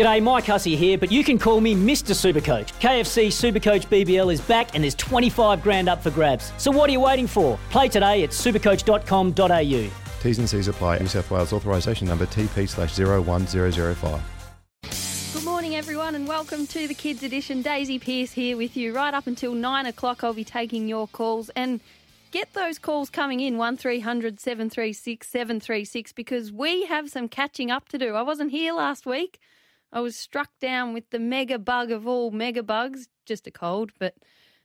[0.00, 2.14] G'day, Mike Hussey here, but you can call me Mr.
[2.14, 2.72] Supercoach.
[2.80, 6.54] KFC Supercoach BBL is back and there's 25 grand up for grabs.
[6.56, 7.58] So what are you waiting for?
[7.68, 9.90] Play today at supercoach.com.au.
[10.22, 11.00] T's and C's apply.
[11.00, 14.22] New South Wales authorisation number TP slash 01005.
[15.34, 17.60] Good morning, everyone, and welcome to the Kids Edition.
[17.60, 18.94] Daisy Pearce here with you.
[18.94, 21.78] Right up until nine o'clock, I'll be taking your calls and
[22.30, 27.98] get those calls coming in 1300 736 736 because we have some catching up to
[27.98, 28.14] do.
[28.14, 29.38] I wasn't here last week.
[29.92, 33.92] I was struck down with the mega bug of all mega bugs, just a cold,
[33.98, 34.14] but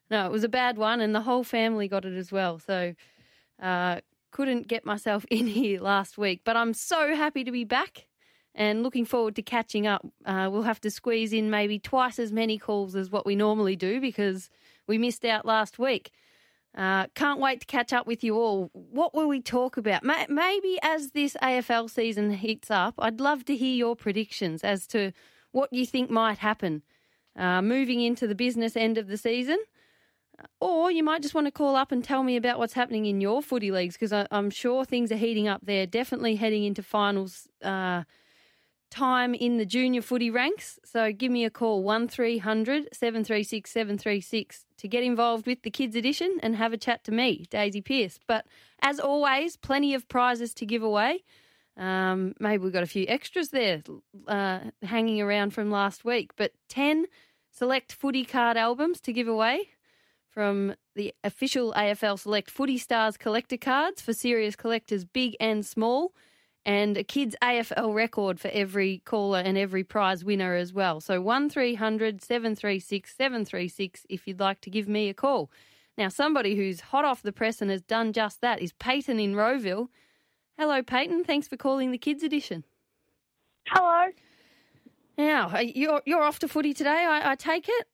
[0.09, 2.59] no, it was a bad one, and the whole family got it as well.
[2.59, 2.93] So,
[3.61, 8.07] uh, couldn't get myself in here last week, but I'm so happy to be back
[8.53, 10.05] and looking forward to catching up.
[10.25, 13.75] Uh, we'll have to squeeze in maybe twice as many calls as what we normally
[13.75, 14.49] do because
[14.87, 16.11] we missed out last week.
[16.75, 18.69] Uh, can't wait to catch up with you all.
[18.73, 20.03] What will we talk about?
[20.03, 25.13] Maybe as this AFL season heats up, I'd love to hear your predictions as to
[25.51, 26.83] what you think might happen
[27.37, 29.57] uh, moving into the business end of the season.
[30.59, 33.21] Or you might just want to call up and tell me about what's happening in
[33.21, 35.85] your footy leagues because I'm sure things are heating up there.
[35.85, 38.03] Definitely heading into finals uh,
[38.95, 40.79] time in the junior footy ranks.
[40.85, 46.39] So give me a call, 1300 736 736, to get involved with the Kids Edition
[46.41, 48.19] and have a chat to me, Daisy Pearce.
[48.25, 48.45] But
[48.81, 51.23] as always, plenty of prizes to give away.
[51.77, 53.83] Um, maybe we've got a few extras there
[54.27, 57.05] uh, hanging around from last week, but 10
[57.51, 59.69] select footy card albums to give away
[60.29, 66.13] from the official AFL Select Footy Stars collector cards for serious collectors big and small
[66.65, 70.99] and a kids AFL record for every caller and every prize winner as well.
[70.99, 75.51] So 1300 736 736 if you'd like to give me a call.
[75.97, 79.33] Now, somebody who's hot off the press and has done just that is Peyton in
[79.33, 79.87] Rowville.
[80.57, 81.23] Hello, Peyton.
[81.23, 82.65] Thanks for calling the Kids Edition.
[83.67, 84.07] Hello.
[85.17, 87.87] Now, you're, you're off to footy today, I, I take it?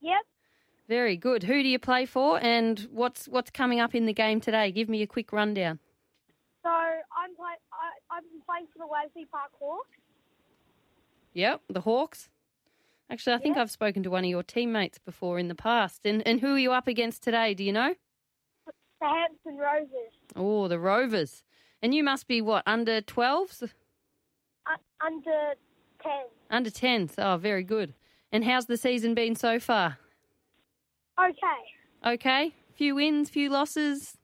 [0.00, 0.22] Yep.
[0.88, 1.42] Very good.
[1.42, 4.70] Who do you play for and what's, what's coming up in the game today?
[4.70, 5.80] Give me a quick rundown.
[6.66, 9.86] So I'm play, I, I've playing for the Wesley Park Hawks.
[11.32, 12.28] Yep, the Hawks.
[13.08, 13.62] Actually, I think Yep.
[13.62, 16.00] I've spoken to one of your teammates before in the past.
[16.04, 17.54] And and who are you up against today?
[17.54, 17.94] Do you know?
[19.00, 20.12] The Hampton Rovers.
[20.34, 21.44] Oh, the Rovers.
[21.82, 23.62] And you must be what under 12s,
[24.66, 24.70] Uh,
[25.04, 25.54] under
[26.02, 26.10] 10.
[26.50, 27.14] under 10s.
[27.16, 27.94] Oh, very good.
[28.32, 29.98] And how's the season been so far?
[31.20, 31.62] Okay.
[32.04, 34.18] Okay, few wins, few losses,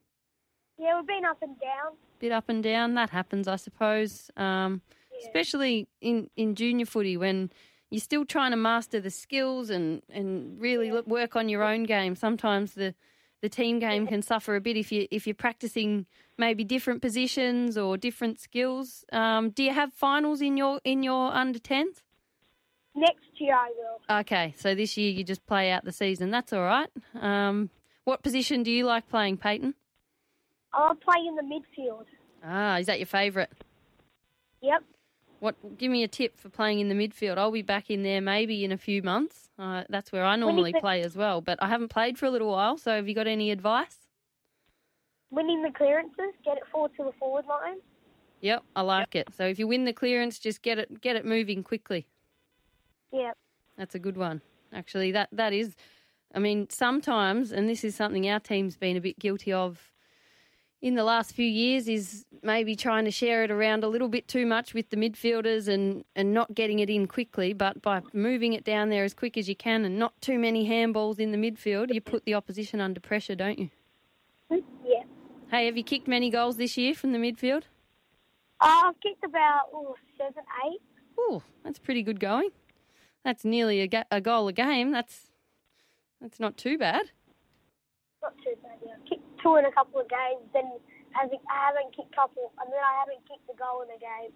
[0.79, 1.93] Yeah, we've been up and down.
[2.19, 2.95] bit up and down.
[2.95, 4.31] That happens, I suppose.
[4.37, 4.81] Um,
[5.25, 7.51] especially in, in junior footy when
[7.91, 11.85] you're still trying to master the skills and, and really look, work on your own
[11.85, 12.17] game.
[12.17, 12.95] Sometimes the,
[13.43, 16.07] the team game can suffer a bit if you if you're practicing
[16.39, 19.05] maybe different positions or different skills.
[19.13, 22.03] Um, do you have finals in your in your under 10s?
[22.95, 24.21] Next year I will.
[24.21, 26.31] Okay, so this year you just play out the season.
[26.31, 26.89] That's all right.
[27.21, 27.71] Um,
[28.05, 29.75] what position do you like playing, Peyton?
[30.75, 32.05] I'll play in the midfield.
[32.45, 33.51] Ah, is that your favourite?
[34.63, 34.83] Yep.
[35.41, 35.79] What?
[35.79, 37.37] Give me a tip for playing in the midfield.
[37.37, 39.51] I'll be back in there maybe in a few months.
[39.59, 42.51] Uh, that's where I normally play as well, but I haven't played for a little
[42.51, 42.79] while.
[42.79, 43.99] So, have you got any advice?
[45.31, 47.79] Winning the clearances, get it forward to the forward line.
[48.41, 49.29] Yep, I like it.
[49.37, 52.07] So, if you win the clearance, just get it get it moving quickly.
[53.13, 53.37] Yep.
[53.77, 54.43] That's a good one.
[54.73, 55.75] Actually, that that is.
[56.35, 59.92] I mean, sometimes, and this is something our team's been a bit guilty of
[60.83, 64.27] in the last few years, is maybe trying to share it around a little bit
[64.27, 67.53] too much with the midfielders and, and not getting it in quickly.
[67.53, 70.69] But by moving it down there as quick as you can and not too many
[70.69, 73.71] handballs in the midfield, you put the opposition under pressure, don't you?
[74.51, 75.05] Yeah.
[75.51, 77.63] Hey, have you kicked many goals this year from the midfield?
[78.61, 80.81] Uh, I've kicked about ooh, seven, eight.
[81.17, 82.51] Oh, that's pretty good going.
[83.25, 84.91] That's nearly a, ga- a goal a game.
[84.91, 85.31] That's
[86.21, 87.11] that's not too bad.
[88.21, 88.79] Not too bad.
[88.85, 89.19] Yeah.
[89.43, 90.43] Two in a couple of games.
[90.53, 90.71] Then
[91.15, 94.33] I haven't kicked a couple, and then I haven't kicked a goal in a game.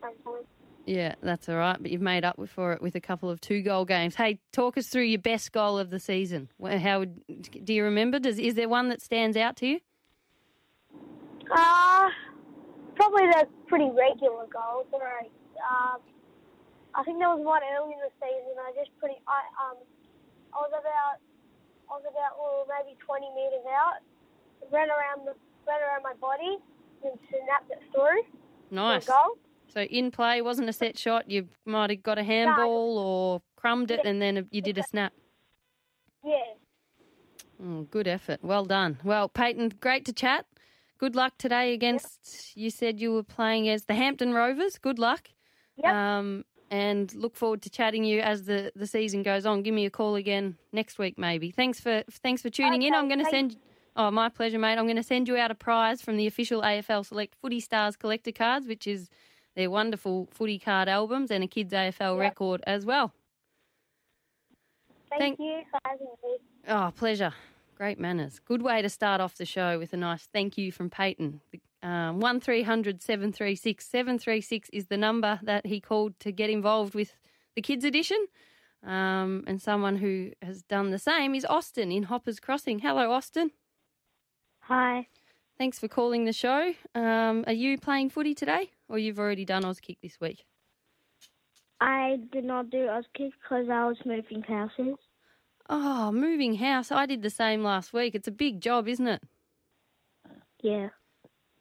[0.00, 0.46] Sometimes.
[0.86, 1.76] Yeah, that's all right.
[1.80, 4.14] But you've made up for it with a couple of two goal games.
[4.14, 6.48] Hey, talk us through your best goal of the season.
[6.62, 8.20] How would, do you remember?
[8.20, 9.80] Does is there one that stands out to you?
[11.50, 12.08] Uh,
[12.94, 14.86] probably the pretty regular goals.
[14.92, 15.30] Right.
[15.58, 16.00] Um,
[16.94, 18.54] I think there was one early in the season.
[18.56, 19.18] I just pretty.
[19.26, 19.78] I um,
[20.54, 21.18] I was about.
[21.86, 24.02] I was about oh, maybe 20 meters out.
[24.72, 25.34] Ran around the
[25.66, 26.58] ran around my body
[27.04, 28.22] and snapped it through.
[28.70, 29.06] Nice.
[29.06, 29.38] goal.
[29.68, 31.30] So in play wasn't a set shot.
[31.30, 35.12] You might have got a handball or crumbed it, and then you did a snap.
[36.24, 36.36] Yeah.
[37.62, 38.40] Oh, good effort.
[38.42, 38.98] Well done.
[39.04, 40.46] Well, Peyton, great to chat.
[40.98, 42.56] Good luck today against.
[42.56, 44.78] You said you were playing as the Hampton Rovers.
[44.78, 45.28] Good luck.
[45.76, 45.94] Yep.
[45.94, 49.62] Um, and look forward to chatting you as the, the season goes on.
[49.62, 51.50] Give me a call again next week, maybe.
[51.50, 52.94] Thanks for thanks for tuning in.
[52.94, 53.56] I'm going to send.
[53.98, 54.76] Oh, my pleasure, mate.
[54.76, 57.96] I'm going to send you out a prize from the official AFL Select Footy Stars
[57.96, 59.08] collector cards, which is
[59.54, 63.14] their wonderful footy card albums and a kids AFL record as well.
[65.08, 66.36] Thank, Thank- you for having me.
[66.68, 67.32] Oh, pleasure.
[67.74, 68.38] Great manners.
[68.38, 71.40] Good way to start off the show with a nice thank you from Peyton.
[71.82, 77.16] Um, 1300 736 736 is the number that he called to get involved with
[77.54, 78.26] the kids edition.
[78.82, 82.80] Um, and someone who has done the same is Austin in Hoppers Crossing.
[82.80, 83.52] Hello, Austin.
[84.68, 85.06] Hi.
[85.58, 86.72] Thanks for calling the show.
[86.94, 90.44] Um, are you playing footy today or you've already done Auskick this week?
[91.80, 94.96] I did not do Auskick because I was moving houses.
[95.70, 96.90] Oh, moving house.
[96.90, 98.14] I did the same last week.
[98.14, 99.22] It's a big job, isn't it?
[100.62, 100.88] Yeah.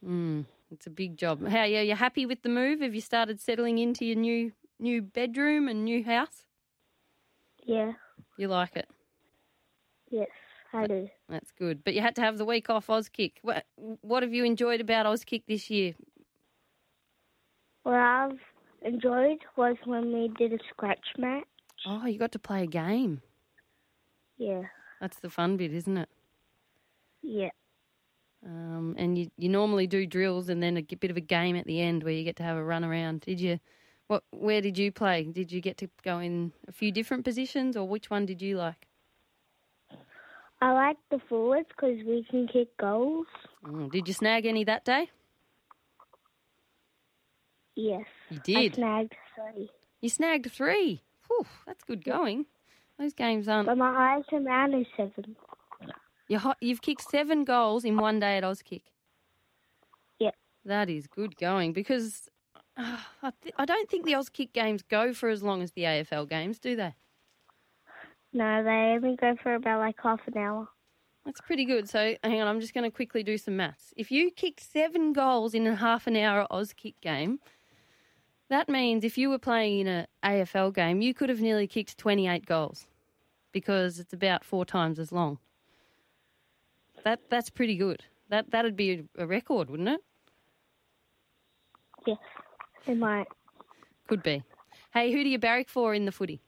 [0.04, 1.48] Mm, it's a big job.
[1.48, 2.81] How yeah, you happy with the move?
[2.81, 6.46] Have you started settling into your new new bedroom and new house?
[7.63, 7.94] Yeah.
[8.38, 8.90] You like it?
[10.10, 10.30] Yes,
[10.75, 11.07] I do.
[11.30, 11.83] That's good.
[11.83, 13.33] But you had to have the week off Auskick.
[13.42, 13.66] What
[14.01, 15.94] what have you enjoyed about Auskick this year?
[17.83, 18.39] What I've
[18.81, 21.45] enjoyed was when we did a scratch match.
[21.86, 23.22] Oh, you got to play a game.
[24.38, 24.63] Yeah.
[25.00, 26.10] That's the fun bit, isn't it?
[27.22, 27.50] Yeah.
[28.45, 31.66] Um, and you you normally do drills and then a bit of a game at
[31.66, 33.22] the end where you get to have a run around.
[33.22, 33.60] Did you?
[34.07, 34.24] What?
[34.31, 35.24] Where did you play?
[35.24, 38.57] Did you get to go in a few different positions, or which one did you
[38.57, 38.88] like?
[40.62, 43.28] I like the forwards because we can kick goals.
[43.68, 45.10] Oh, did you snag any that day?
[47.75, 48.06] Yes.
[48.30, 48.75] You I did.
[48.75, 49.69] snagged three.
[50.02, 51.02] You snagged three.
[51.28, 52.46] Whew, that's good going.
[52.98, 53.68] Those games aren't.
[53.68, 55.36] But my highest amount is seven.
[56.28, 58.84] You ho- you've kicked seven goals in one day at Auskick.
[60.19, 60.36] Yep.
[60.63, 62.30] That is good going because
[62.78, 65.81] uh, I, th- I don't think the Auskick games go for as long as the
[65.84, 66.96] AFL games, do they?
[68.36, 70.68] No, they only go for about like half an hour.
[71.24, 71.88] That's pretty good.
[71.88, 73.94] So hang on, I'm just going to quickly do some maths.
[73.96, 77.40] If you kicked seven goals in a half an hour Auskick game,
[78.50, 81.98] that means if you were playing in an AFL game, you could have nearly kicked
[81.98, 82.88] 28 goals
[83.54, 85.40] because it's about four times as long.
[87.06, 88.04] That that's pretty good.
[88.28, 90.02] That that'd be a, a record, wouldn't it?
[92.06, 92.18] Yes.
[92.86, 93.28] It might.
[94.08, 94.44] Could be.
[94.94, 96.42] Hey, who do you barrack for in the footy?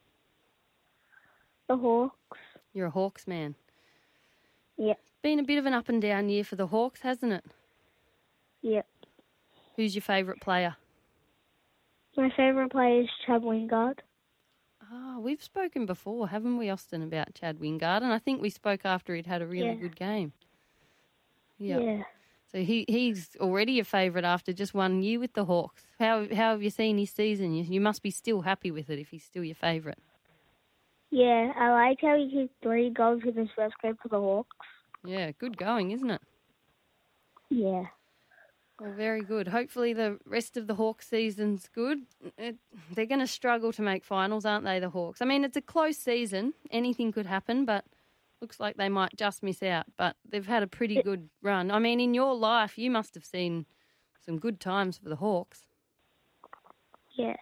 [1.68, 2.38] The Hawks.
[2.74, 3.56] You're a Hawks man.
[4.78, 5.00] Yep.
[5.22, 7.46] Been a bit of an up and down year for the Hawks, hasn't it?
[8.62, 8.86] Yep.
[9.76, 10.76] Who's your favourite player?
[12.16, 14.00] My favourite player is Chad Wingard.
[14.92, 18.02] Oh, we've spoken before, haven't we, Austin, about Chad Wingard?
[18.02, 19.76] And I think we spoke after he'd had a really Yeah.
[19.76, 20.34] good game.
[21.60, 21.80] Yeah.
[21.80, 22.04] Yeah.
[22.52, 25.84] So he he's already a favourite after just one year with the Hawks.
[26.00, 27.54] How how have you seen his season?
[27.54, 30.00] You, you must be still happy with it if he's still your favourite.
[31.10, 34.56] Yeah, I like how he kicked three goals in his first game for the Hawks.
[35.06, 36.22] Yeah, good going, isn't it?
[37.50, 37.86] Yeah.
[38.80, 39.48] Well, very good.
[39.48, 42.00] Hopefully, the rest of the Hawks season's good.
[42.38, 42.58] It,
[42.94, 45.22] they're going to struggle to make finals, aren't they, the Hawks?
[45.22, 46.54] I mean, it's a close season.
[46.72, 47.86] Anything could happen, but
[48.42, 49.86] looks like they might just miss out.
[49.98, 51.72] But they've had a pretty good run.
[51.72, 53.66] I mean, in your life, you must have seen
[54.24, 55.62] some good times for the Hawks.
[57.16, 57.38] Yeah.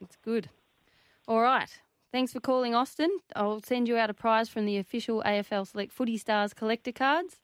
[0.00, 0.48] It's good.
[1.30, 1.70] All right.
[2.10, 3.08] Thanks for calling, Austin.
[3.36, 7.36] I'll send you out a prize from the official AFL Select Footy Stars collector cards.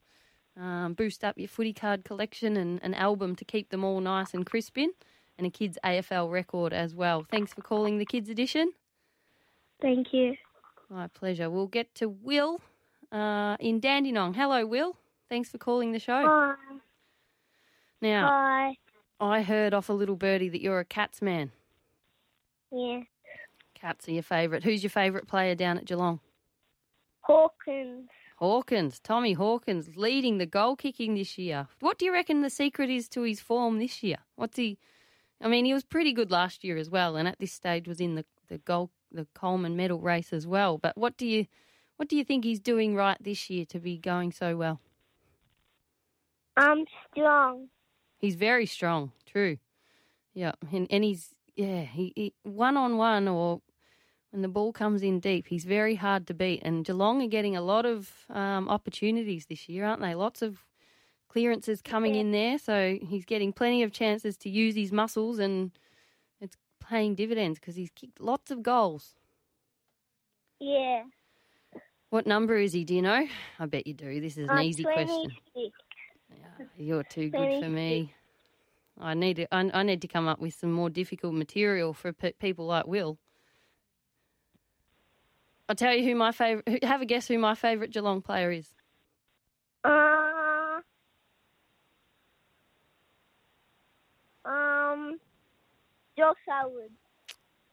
[0.60, 4.34] Um, boost up your footy card collection and an album to keep them all nice
[4.34, 4.90] and crisp in,
[5.38, 7.24] and a kids AFL record as well.
[7.30, 8.72] Thanks for calling the kids edition.
[9.80, 10.34] Thank you.
[10.90, 11.48] My pleasure.
[11.48, 12.60] We'll get to Will
[13.12, 14.34] uh, in Dandenong.
[14.34, 14.96] Hello, Will.
[15.28, 16.24] Thanks for calling the show.
[16.26, 16.54] Hi.
[18.02, 18.76] Now, Hi.
[19.20, 21.52] I heard off a little birdie that you're a Cats man.
[22.72, 23.02] Yeah.
[23.86, 24.64] Cats are your favourite.
[24.64, 26.18] Who's your favourite player down at Geelong?
[27.20, 28.08] Hawkins.
[28.38, 31.68] Hawkins, Tommy Hawkins, leading the goal kicking this year.
[31.78, 34.16] What do you reckon the secret is to his form this year?
[34.34, 34.80] What's he?
[35.40, 38.00] I mean, he was pretty good last year as well, and at this stage was
[38.00, 40.78] in the the goal the Coleman medal race as well.
[40.78, 41.46] But what do you
[41.96, 44.80] what do you think he's doing right this year to be going so well?
[46.56, 47.68] I'm strong.
[48.18, 49.12] He's very strong.
[49.26, 49.58] True.
[50.34, 53.60] Yeah, and, and he's yeah he one on one or
[54.36, 56.60] when the ball comes in deep, he's very hard to beat.
[56.62, 60.14] And Geelong are getting a lot of um, opportunities this year, aren't they?
[60.14, 60.58] Lots of
[61.30, 65.70] clearances coming in there, so he's getting plenty of chances to use his muscles, and
[66.38, 66.54] it's
[66.86, 69.14] paying dividends because he's kicked lots of goals.
[70.60, 71.04] Yeah.
[72.10, 72.84] What number is he?
[72.84, 73.26] Do you know?
[73.58, 74.20] I bet you do.
[74.20, 75.30] This is an I'm easy question.
[75.54, 76.70] 26.
[76.76, 78.12] You're too good for me.
[79.00, 82.12] I need to, I, I need to come up with some more difficult material for
[82.12, 83.16] pe- people like Will.
[85.68, 86.84] I'll tell you who my favorite.
[86.84, 88.68] Have a guess who my favorite Geelong player is.
[89.84, 90.80] Uh,
[94.44, 95.18] um,
[96.16, 96.90] Josh Selwood.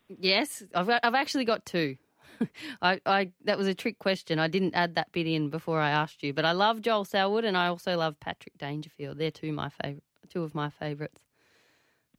[0.10, 1.98] Yes, I've got, I've actually got two.
[2.82, 4.40] I, I that was a trick question.
[4.40, 7.46] I didn't add that bit in before I asked you, but I love Joel Selwood
[7.46, 9.18] and I also love Patrick Dangerfield.
[9.18, 11.22] They're two my favorite, two of my favourites.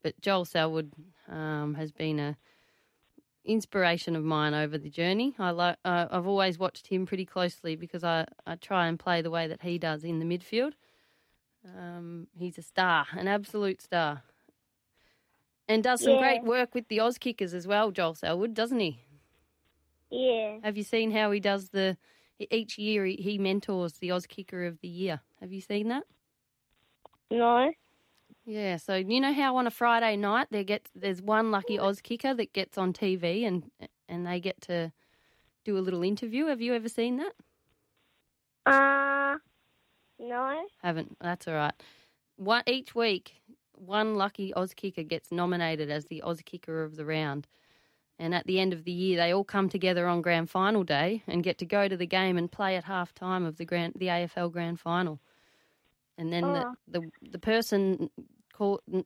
[0.03, 0.93] But Joel Selwood
[1.29, 2.37] um, has been a
[3.45, 5.35] inspiration of mine over the journey.
[5.39, 9.21] I lo- uh, I've always watched him pretty closely because I, I try and play
[9.21, 10.73] the way that he does in the midfield.
[11.65, 14.23] Um, he's a star, an absolute star.
[15.67, 16.19] And does some Yeah.
[16.19, 18.99] great work with the Auskickers as well, Joel Selwood, doesn't he?
[20.11, 20.59] Yeah.
[20.63, 21.97] Have you seen how he does the
[22.51, 25.21] each year he, he mentors the Auskicker of the year?
[25.39, 26.03] Have you seen that?
[27.31, 27.71] No.
[28.45, 32.37] Yeah, so you know how on a Friday night there gets there's one lucky Auskicker
[32.37, 33.71] that gets on TV and
[34.07, 34.91] and they get to
[35.65, 36.45] do a little interview.
[36.47, 37.33] Have you ever seen that?
[38.65, 39.37] Uh,
[40.19, 40.67] no.
[40.83, 41.17] Haven't.
[41.19, 41.73] That's all right.
[42.37, 43.41] One each week,
[43.73, 47.47] one lucky Auskicker gets nominated as the Auskicker of the round.
[48.19, 51.23] And at the end of the year, they all come together on grand final day
[51.27, 53.93] and get to go to the game and play at half time of the grand
[53.97, 55.19] the AFL grand final.
[56.17, 56.75] And then Oh.
[56.87, 58.09] the, the the person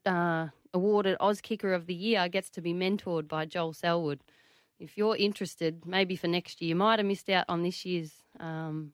[0.05, 4.21] uh, awarded Auskicker of the year gets to be mentored by Joel Selwood.
[4.79, 8.13] If you're interested, maybe for next year, you might have missed out on this year's
[8.39, 8.93] um,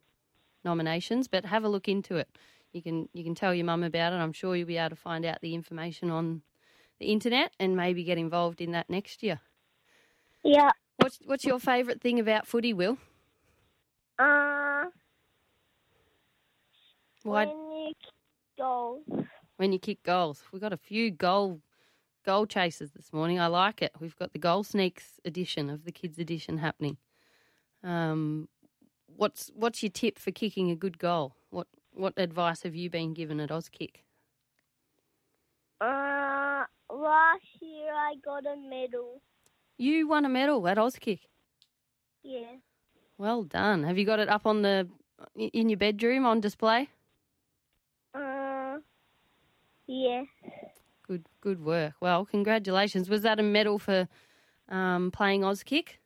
[0.64, 2.28] nominations, but have a look into it.
[2.74, 4.18] You can you can tell your mum about it.
[4.18, 6.42] I'm sure you'll be able to find out the information on
[7.00, 9.40] the internet and maybe get involved in that next year.
[10.44, 10.72] Yeah.
[10.98, 12.98] What's what's your favourite thing about footy, Will?
[14.18, 14.86] Uh,
[17.24, 17.94] Why when you
[18.58, 19.02] go.
[19.58, 20.44] When you kick goals?
[20.52, 21.62] We've got a few goal
[22.26, 23.40] goal chasers this morning.
[23.40, 23.92] I like it.
[24.00, 26.98] We've got the goal sneaks edition of the kids edition happening.
[27.84, 28.50] Um,
[29.08, 31.36] what's what's your tip for kicking a good goal?
[31.50, 33.98] What what advice have you been given at Auskick?
[35.80, 39.22] Uh, last year I got a medal.
[39.78, 41.20] You won a medal at Auskick.
[42.24, 42.58] Yeah.
[43.18, 43.84] Well done.
[43.84, 44.88] Have you got it up on the
[45.36, 46.90] in your bedroom on display?
[49.88, 50.24] Yeah.
[51.08, 51.94] Good good work.
[52.02, 53.10] Well, congratulations.
[53.10, 54.08] Was that a medal for
[54.70, 55.98] um, playing Auskick?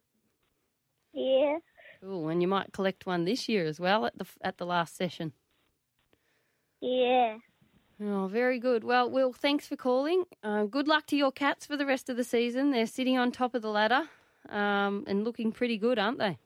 [1.13, 1.59] Yeah.
[2.01, 2.29] Cool.
[2.29, 5.33] And you might collect one this year as well at the at the last session.
[6.81, 7.37] Yeah.
[8.01, 8.85] Oh, very good.
[8.85, 10.23] Well, Will, thanks for calling.
[10.41, 12.71] Uh, good luck to your cats for the rest of the season.
[12.71, 14.07] They're sitting on top of the ladder
[14.47, 16.37] um, and looking pretty good, aren't they?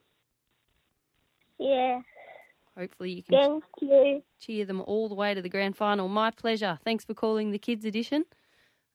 [1.60, 2.02] Yeah.
[2.78, 4.24] Hopefully, you can Thank you.
[4.40, 6.08] cheer them all the way to the grand final.
[6.08, 6.80] My pleasure.
[6.84, 8.26] Thanks for calling the Kids Edition.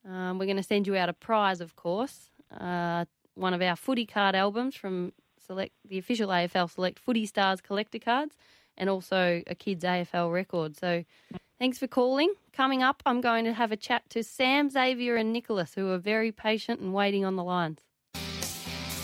[0.05, 2.31] Um, we're going to send you out a prize, of course.
[2.59, 3.05] Uh,
[3.35, 5.13] one of our footy card albums from
[5.47, 8.37] select the official AFL Select Footy Stars collector cards,
[8.77, 10.77] and also a Kids AFL record.
[10.77, 11.05] So,
[11.59, 12.35] thanks for calling.
[12.53, 15.99] Coming up, I'm going to have a chat to Sam, Xavier, and Nicholas, who are
[15.99, 17.81] very patient and waiting on the lines.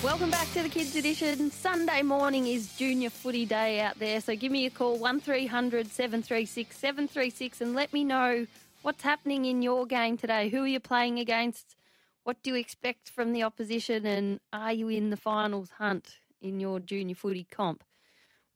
[0.05, 1.51] Welcome back to the Kids Edition.
[1.51, 6.77] Sunday morning is Junior Footy Day out there, so give me a call 1300 736
[6.77, 8.47] 736 and let me know
[8.83, 10.51] what's happening in your game today.
[10.51, 11.75] Who are you playing against?
[12.23, 14.05] What do you expect from the opposition?
[14.05, 17.83] And are you in the finals hunt in your junior footy comp?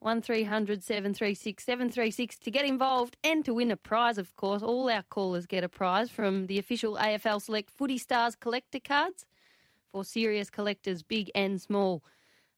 [0.01, 4.63] 1300 736 736 to get involved and to win a prize, of course.
[4.63, 9.25] All our callers get a prize from the official AFL Select Footy Stars collector cards
[9.91, 12.03] for serious collectors, big and small,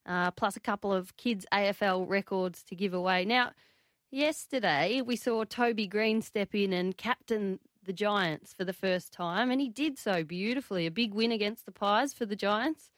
[0.05, 3.25] uh, plus a couple of kids' AFL records to give away.
[3.25, 3.51] Now,
[4.09, 9.49] yesterday we saw Toby Green step in and captain the Giants for the first time,
[9.49, 10.85] and he did so beautifully.
[10.85, 12.91] A big win against the Pies for the Giants.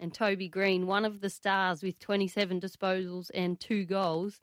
[0.00, 4.40] And Toby Green, one of the stars with 27 disposals and two goals.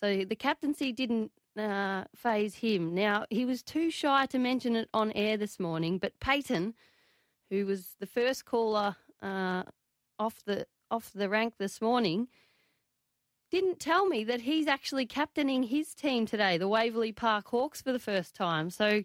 [0.00, 2.94] So the captaincy didn't uh, faze him.
[2.94, 6.74] Now, he was too shy to mention it on air this morning, but Peyton,
[7.50, 9.62] who was the first caller uh,
[10.18, 12.28] off the off the rank this morning,
[13.50, 17.92] didn't tell me that he's actually captaining his team today, the Waverley Park Hawks, for
[17.92, 18.70] the first time.
[18.70, 19.04] So,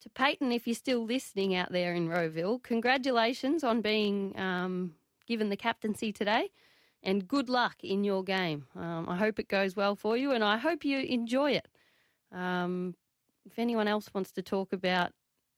[0.00, 4.94] to Peyton, if you're still listening out there in Rowville, congratulations on being um,
[5.26, 6.50] given the captaincy today,
[7.02, 8.66] and good luck in your game.
[8.74, 11.68] Um, I hope it goes well for you, and I hope you enjoy it.
[12.32, 12.96] Um,
[13.44, 15.12] if anyone else wants to talk about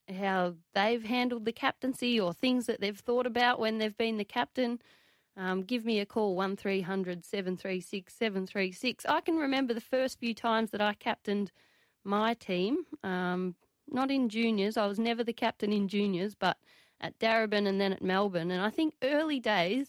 [0.08, 4.24] how they've handled the captaincy or things that they've thought about when they've been the
[4.24, 4.80] captain,
[5.36, 9.06] um, give me a call 1300 736 736.
[9.06, 11.50] I can remember the first few times that I captained
[12.04, 12.84] my team.
[13.02, 13.56] Um,
[13.90, 14.76] not in juniors.
[14.76, 16.56] I was never the captain in juniors, but
[17.00, 18.50] at Darebin and then at Melbourne.
[18.50, 19.88] And I think early days,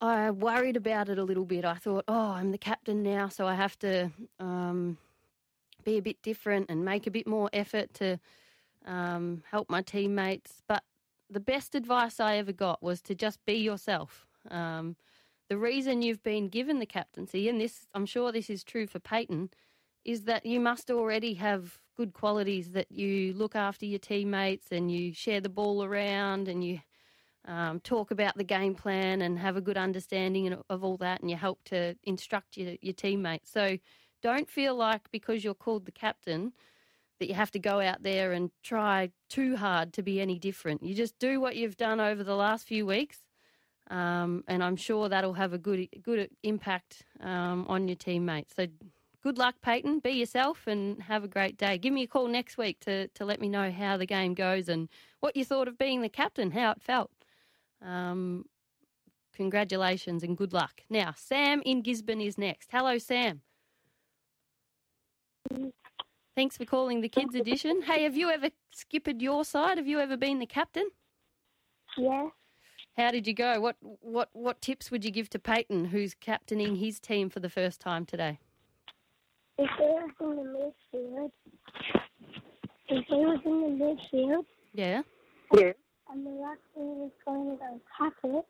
[0.00, 1.64] I worried about it a little bit.
[1.64, 4.96] I thought, oh, I'm the captain now, so I have to um,
[5.84, 8.18] be a bit different and make a bit more effort to
[8.86, 10.62] um, help my teammates.
[10.68, 10.82] But
[11.28, 14.26] the best advice I ever got was to just be yourself.
[14.50, 14.96] Um,
[15.48, 19.00] the reason you've been given the captaincy, and this I'm sure this is true for
[19.00, 19.50] Peyton,
[20.04, 24.90] is that you must already have good qualities that you look after your teammates and
[24.90, 26.80] you share the ball around and you
[27.46, 31.30] um, talk about the game plan and have a good understanding of all that and
[31.30, 33.50] you help to instruct your, your teammates.
[33.50, 33.76] So
[34.22, 36.52] don't feel like because you're called the captain
[37.20, 40.82] that you have to go out there and try too hard to be any different.
[40.82, 43.18] You just do what you've done over the last few weeks.
[43.90, 48.54] Um, and I'm sure that'll have a good good impact um, on your teammates.
[48.56, 48.66] So
[49.22, 49.98] good luck, Peyton.
[49.98, 51.76] Be yourself and have a great day.
[51.76, 54.68] Give me a call next week to, to let me know how the game goes
[54.68, 54.88] and
[55.20, 57.10] what you thought of being the captain, how it felt.
[57.82, 58.44] Um,
[59.34, 60.82] congratulations and good luck.
[60.88, 62.70] Now, Sam in Gisborne is next.
[62.70, 63.42] Hello, Sam.
[66.40, 67.82] Thanks for calling the Kids Edition.
[67.82, 69.76] Hey, have you ever skippered your side?
[69.76, 70.88] Have you ever been the captain?
[71.98, 72.28] Yeah.
[72.96, 73.60] How did you go?
[73.60, 77.50] What what what tips would you give to Peyton, who's captaining his team for the
[77.50, 78.38] first time today?
[79.58, 81.30] If he was in the midfield,
[82.88, 85.02] if he was in the midfield Yeah.
[85.52, 85.72] yeah,
[86.10, 88.46] and the referee was going to go tap it,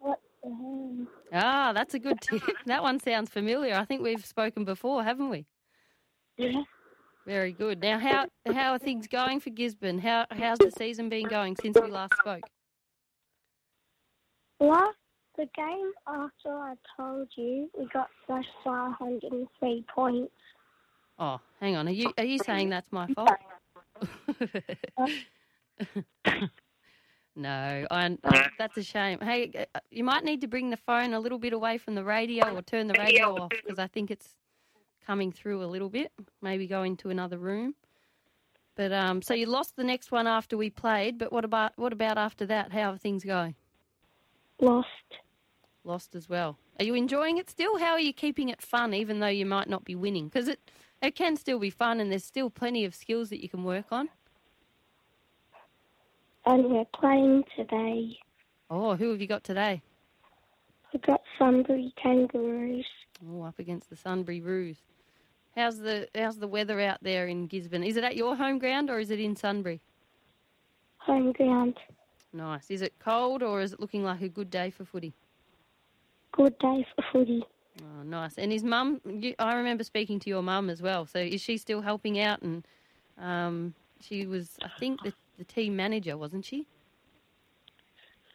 [0.00, 1.06] what's the hand?
[1.32, 2.42] Ah, that's a good tip.
[2.66, 3.74] That one sounds familiar.
[3.74, 5.46] I think we've spoken before, haven't we?
[6.36, 6.60] Yeah.
[7.26, 7.82] Very good.
[7.82, 9.98] Now, how how are things going for Gisborne?
[9.98, 12.44] How how's the season been going since we last spoke?
[14.60, 14.96] Last
[15.36, 20.32] the game after I told you, we got slashed by 103 points.
[21.18, 21.88] Oh, hang on.
[21.88, 23.30] Are you are you saying that's my fault?
[27.36, 28.16] no, I,
[28.56, 29.18] that's a shame.
[29.20, 32.04] Hey, uh, you might need to bring the phone a little bit away from the
[32.04, 34.34] radio or turn the radio off because I think it's
[35.06, 36.12] coming through a little bit.
[36.42, 37.74] Maybe go into another room.
[38.74, 41.18] But um, so you lost the next one after we played.
[41.18, 42.72] But what about what about after that?
[42.72, 43.54] How are things going?
[44.60, 44.88] Lost.
[45.84, 46.58] Lost as well.
[46.78, 47.78] Are you enjoying it still?
[47.78, 50.28] How are you keeping it fun, even though you might not be winning?
[50.28, 50.60] Because it
[51.02, 53.86] it can still be fun, and there's still plenty of skills that you can work
[53.90, 54.08] on.
[56.44, 58.18] And we're playing today.
[58.70, 59.82] Oh, who have you got today?
[60.92, 62.86] We got Sunbury Kangaroos.
[63.26, 64.78] Oh, up against the Sunbury Roos.
[65.56, 67.82] How's the how's the weather out there in Gisborne?
[67.82, 69.80] Is it at your home ground or is it in Sunbury?
[70.98, 71.78] Home ground.
[72.32, 72.70] Nice.
[72.70, 75.14] Is it cold or is it looking like a good day for footy?
[76.32, 77.42] Good day for footy.
[77.80, 78.36] Oh, nice.
[78.36, 81.06] And his mum, you, I remember speaking to your mum as well.
[81.06, 82.42] So is she still helping out?
[82.42, 82.66] And
[83.18, 86.66] um, she was, I think, the, the team manager, wasn't she?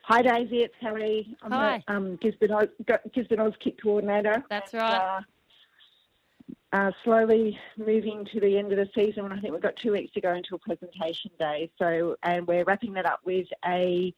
[0.04, 1.38] Hi Daisy, it's Harry.
[1.44, 1.84] I'm Hi.
[1.88, 2.68] the um, Gisborne, Oz,
[3.14, 4.44] Gisborne Oz kick coordinator.
[4.50, 5.18] That's right.
[5.18, 5.22] Uh,
[6.74, 10.14] uh, slowly moving to the end of the season, I think we've got two weeks
[10.14, 11.70] to go until presentation day.
[11.78, 14.14] So, and we're wrapping that up with a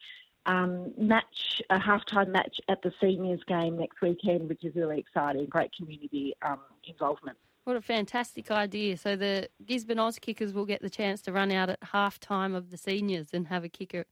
[0.46, 5.46] um, match, a halftime match at the seniors game next weekend, which is really exciting.
[5.48, 7.38] Great community um, involvement.
[7.64, 8.98] What a fantastic idea.
[8.98, 12.72] So the Gisborne Auskickers will get the chance to run out at half time of
[12.72, 14.06] the seniors and have a kicker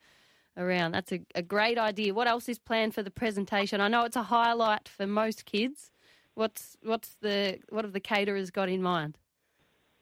[0.56, 0.94] around.
[0.94, 2.14] That's a, a great idea.
[2.14, 3.82] What else is planned for the presentation?
[3.82, 5.92] I know it's a highlight for most kids.
[6.36, 9.18] What's what's the what have the caterers got in mind?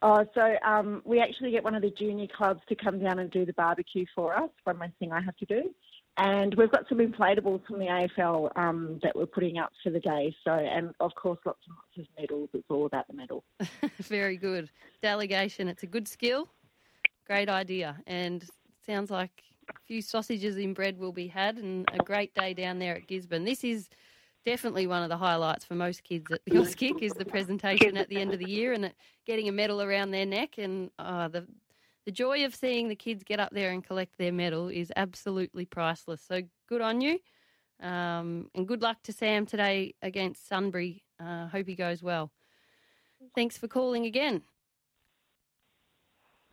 [0.01, 3.29] Oh, so um, we actually get one of the junior clubs to come down and
[3.29, 4.49] do the barbecue for us.
[4.63, 5.71] One more thing I have to do.
[6.17, 9.99] And we've got some inflatables from the AFL um, that we're putting up for the
[9.99, 10.35] day.
[10.43, 12.49] So, and of course, lots and lots of medals.
[12.53, 13.43] It's all about the medal.
[14.01, 14.69] Very good.
[15.01, 16.49] Delegation, it's a good skill.
[17.25, 17.97] Great idea.
[18.05, 18.43] And
[18.85, 22.79] sounds like a few sausages in bread will be had and a great day down
[22.79, 23.45] there at Gisborne.
[23.45, 23.87] This is
[24.45, 28.09] definitely one of the highlights for most kids at the Auskick is the presentation at
[28.09, 28.91] the end of the year and
[29.25, 30.57] getting a medal around their neck.
[30.57, 31.47] And uh, the,
[32.05, 35.65] the joy of seeing the kids get up there and collect their medal is absolutely
[35.65, 36.21] priceless.
[36.27, 37.19] So good on you.
[37.81, 41.03] Um, and good luck to Sam today against Sunbury.
[41.19, 42.31] Uh, hope he goes well.
[43.35, 44.41] Thanks for calling again.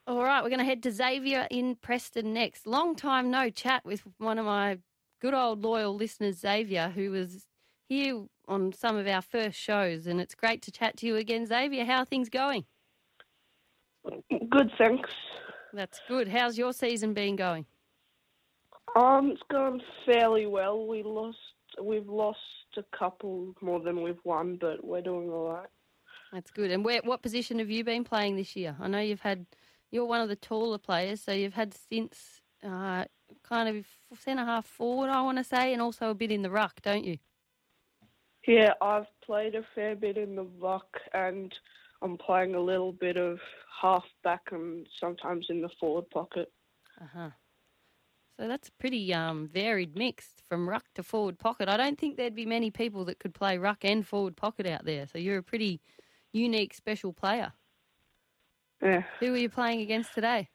[0.08, 2.64] All right, we're going to head to Xavier in Preston next.
[2.64, 4.78] Long time no chat with one of my
[5.20, 7.44] good old loyal listeners, Xavier, who was
[7.88, 11.46] here on some of our first shows, and it's great to chat to you again,
[11.46, 11.84] Xavier.
[11.84, 12.64] How are things going?
[14.30, 15.10] Good, thanks.
[15.72, 16.28] That's good.
[16.28, 17.66] How's your season been going?
[18.94, 20.86] Um, it's gone fairly well.
[20.86, 21.38] We lost,
[21.82, 22.38] we've lost
[22.76, 25.68] a couple more than we've won, but we're doing all right.
[26.32, 26.70] That's good.
[26.70, 28.76] And where, what position have you been playing this year?
[28.80, 29.46] I know you've had
[29.90, 33.04] you're one of the taller players, so you've had since uh,
[33.42, 33.86] kind of
[34.18, 37.04] centre half forward, I want to say, and also a bit in the ruck, don't
[37.04, 37.18] you?
[38.46, 41.52] Yeah, I've played a fair bit in the ruck and
[42.02, 43.38] I'm playing a little bit of
[43.80, 46.52] half back and sometimes in the forward pocket.
[47.00, 47.30] Uh huh.
[48.38, 51.68] So that's a pretty um, varied mix from ruck to forward pocket.
[51.68, 54.84] I don't think there'd be many people that could play ruck and forward pocket out
[54.84, 55.06] there.
[55.06, 55.80] So you're a pretty
[56.32, 57.52] unique, special player.
[58.82, 59.02] Yeah.
[59.20, 60.50] Who are you playing against today?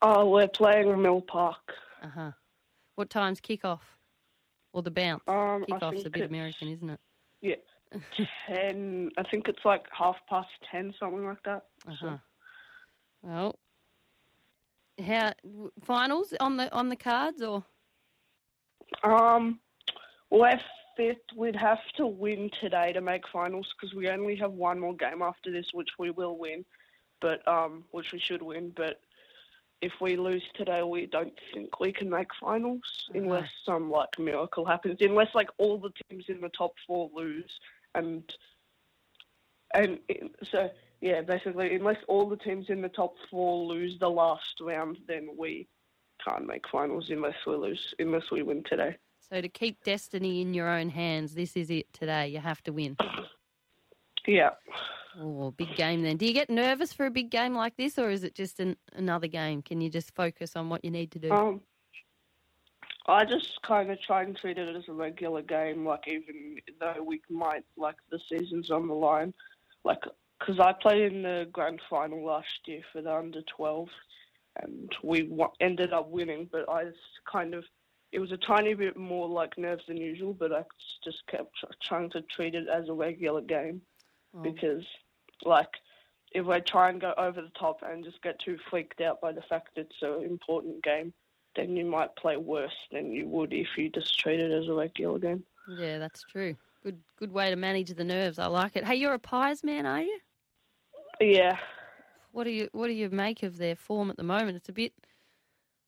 [0.00, 1.74] Oh, we're playing Mill Park.
[2.02, 2.30] Uh huh.
[2.94, 3.80] What time's kickoff?
[4.74, 5.22] Or the bounce?
[5.28, 7.00] Um, I Kickoff's a bit American, isn't it?
[7.40, 7.54] Yeah.
[8.46, 9.08] ten.
[9.16, 11.66] I think it's like half past ten, something like that.
[11.88, 12.20] Uh So-.
[13.22, 13.58] Well,
[15.06, 15.32] how
[15.84, 17.64] finals on the on the cards or?
[19.04, 19.60] Um,
[20.30, 20.60] we're
[20.96, 21.18] fifth.
[21.36, 25.22] We'd have to win today to make finals because we only have one more game
[25.22, 26.64] after this, which we will win,
[27.20, 28.72] but um, which we should win.
[28.74, 29.00] But
[29.84, 33.18] if we lose today, we don't think we can make finals uh-huh.
[33.20, 34.96] unless some like miracle happens.
[35.00, 37.50] Unless like all the teams in the top four lose,
[37.94, 38.22] and
[39.74, 39.98] and
[40.50, 40.70] so
[41.02, 45.28] yeah, basically, unless all the teams in the top four lose the last round, then
[45.36, 45.68] we
[46.26, 48.96] can't make finals unless we lose unless we win today.
[49.28, 52.28] So to keep destiny in your own hands, this is it today.
[52.28, 52.96] You have to win.
[54.26, 54.50] Yeah.
[55.20, 56.16] Oh, big game then.
[56.16, 58.76] Do you get nervous for a big game like this, or is it just an,
[58.94, 59.62] another game?
[59.62, 61.30] Can you just focus on what you need to do?
[61.30, 61.60] Um,
[63.06, 67.02] I just kind of try and treat it as a regular game, like even though
[67.04, 69.34] we might like the season's on the line,
[69.84, 70.02] like
[70.40, 73.88] because I played in the grand final last year for the under 12,
[74.62, 76.98] and we wa- ended up winning, but I just
[77.30, 77.64] kind of
[78.10, 80.64] it was a tiny bit more like nerves than usual, but I
[81.04, 83.82] just kept tr- trying to treat it as a regular game
[84.34, 84.84] Oh, because
[85.44, 85.68] like
[86.32, 89.32] if I try and go over the top and just get too freaked out by
[89.32, 91.12] the fact it's an important game,
[91.56, 94.72] then you might play worse than you would if you just treat it as a
[94.74, 95.44] regular game.
[95.78, 96.56] yeah, that's true.
[96.82, 98.38] Good, good way to manage the nerves.
[98.38, 98.84] I like it.
[98.84, 100.18] Hey, you're a Pies man, are you?
[101.20, 101.56] Yeah,
[102.32, 104.56] What do you What do you make of their form at the moment?
[104.56, 104.92] It's a bit,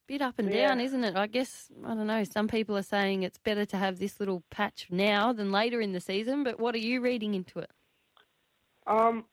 [0.07, 0.69] bit up and Yeah.
[0.69, 1.17] down, isn't it?
[1.17, 2.23] I guess I don't know.
[2.25, 5.93] Some people are saying it's better to have this little patch now than later in
[5.93, 6.45] the season.
[6.45, 7.71] But what are you reading into it?
[8.87, 9.25] um,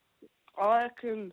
[0.60, 1.32] I reckon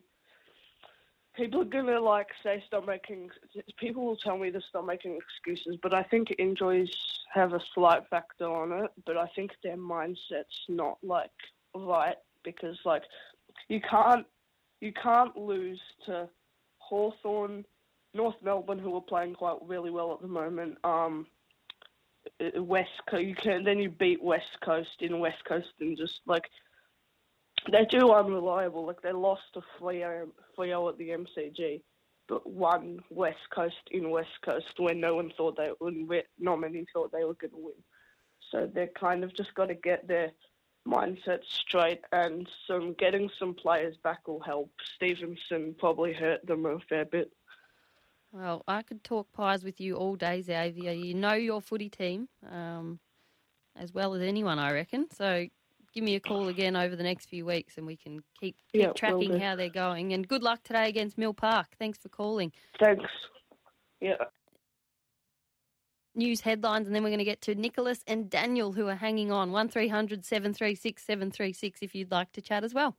[1.37, 3.31] people are gonna like say stop making.
[3.79, 6.91] People will tell me to stop making excuses, but I think injuries
[7.33, 8.91] have a slight factor on it.
[9.07, 11.31] But I think their mindset's not like
[11.75, 13.03] right because like
[13.69, 14.27] you can't
[14.81, 16.29] you can't lose to
[16.79, 17.65] Hawthorn,
[18.15, 20.79] North Melbourne, who are playing quite really well at the moment.
[20.85, 21.27] Um,
[22.41, 26.21] uh, West Coast, you can then you beat West Coast in West Coast and just
[26.27, 26.45] like
[27.71, 28.87] they're too unreliable.
[28.87, 30.29] Like they lost to Freo,
[30.89, 31.83] at the MCG,
[32.29, 36.61] but won West Coast in West Coast when no one thought they would we- not
[36.61, 37.75] many thought they were going to win.
[38.51, 40.33] So they're kind of just got to get their
[40.87, 44.71] mindset straight, and some getting some players back will help.
[44.97, 47.31] Stephenson probably hurt them a fair bit.
[48.33, 50.93] Well, I could talk pies with you all day, Xavier.
[50.93, 53.01] You know your footy team um,
[53.77, 55.07] as well as anyone, I reckon.
[55.11, 55.47] So
[55.93, 58.83] give me a call again over the next few weeks and we can keep, keep
[58.83, 60.13] Yeah, tracking how they're going.
[60.13, 61.69] And good luck today against Mill Park.
[61.79, 62.53] Thanks for calling.
[62.79, 63.05] Thanks.
[64.01, 64.15] Yeah.
[66.15, 69.31] News headlines, and then we're going to get to Nicholas and Daniel who are hanging
[69.31, 69.53] on.
[69.53, 72.97] 1300 736 736 if you'd like to chat as well.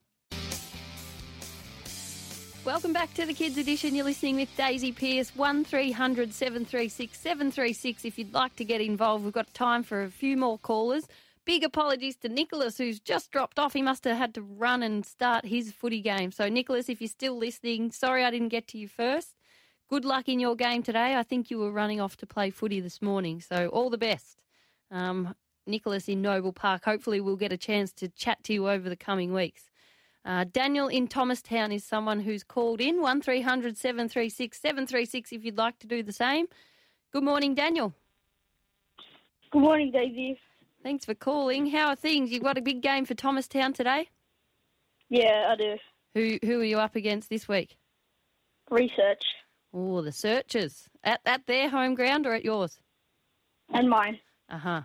[2.64, 3.96] Welcome back to the Kids Edition.
[3.96, 5.36] You're listening with Daisy Pearce.
[5.36, 9.24] 1300 736 736 if you'd like to get involved.
[9.24, 11.08] We've got time for a few more callers.
[11.44, 13.74] Big apologies to Nicholas, who's just dropped off.
[13.74, 16.32] He must have had to run and start his footy game.
[16.32, 19.36] So, Nicholas, if you're still listening, sorry I didn't get to you first.
[19.90, 21.16] Good luck in your game today.
[21.16, 23.42] I think you were running off to play footy this morning.
[23.42, 24.40] So, all the best.
[24.92, 25.34] Um,
[25.66, 26.86] Nicholas in Noble Park.
[26.86, 29.72] Hopefully, we'll get a chance to chat to you over the coming weeks.
[30.24, 35.80] Uh, Daniel in Thomastown is someone who's called in 1300 736 736 if you'd like
[35.80, 36.46] to do the same.
[37.12, 37.94] Good morning, Daniel.
[39.52, 40.40] Good morning, Daisy.
[40.84, 41.68] Thanks for calling.
[41.68, 42.32] How are things?
[42.32, 44.10] You've got a big game for Thomastown today.
[45.10, 45.76] Yeah, I do.
[46.16, 47.78] Who who are you up against this week?
[48.70, 49.22] Research
[49.74, 50.90] Oh, the Searchers.
[51.04, 52.80] At at their home ground or at yours?
[53.74, 54.20] and mine.
[54.50, 54.82] Uh huh.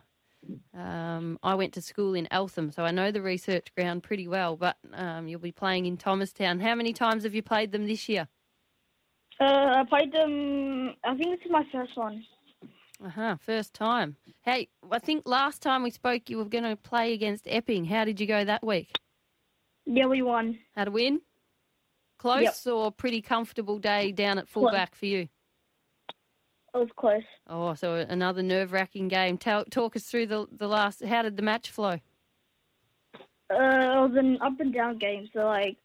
[0.78, 4.54] Um, I went to school in Eltham, so I know the research ground pretty well.
[4.56, 6.61] But um, you'll be playing in Thomastown.
[6.61, 8.28] How many times have you played them this year?
[9.40, 10.94] Uh, I played them.
[11.04, 12.22] I think this is my first one.
[13.04, 13.37] Uh huh.
[13.40, 14.16] First time.
[14.42, 17.85] Hey, I think last time we spoke, you were going to play against Epping.
[17.85, 18.98] How did you go that week?
[19.85, 20.59] Yeah, we won.
[20.74, 21.20] How to win?
[22.18, 25.28] close or pretty comfortable day down at fullback for you?
[26.74, 27.22] It was close.
[27.46, 29.38] Oh, so another nerve wracking game.
[29.38, 31.02] Tell, talk us through the the last.
[31.02, 31.98] How did the match flow?
[33.48, 35.28] Uh, it was an up and down game.
[35.32, 35.78] So like,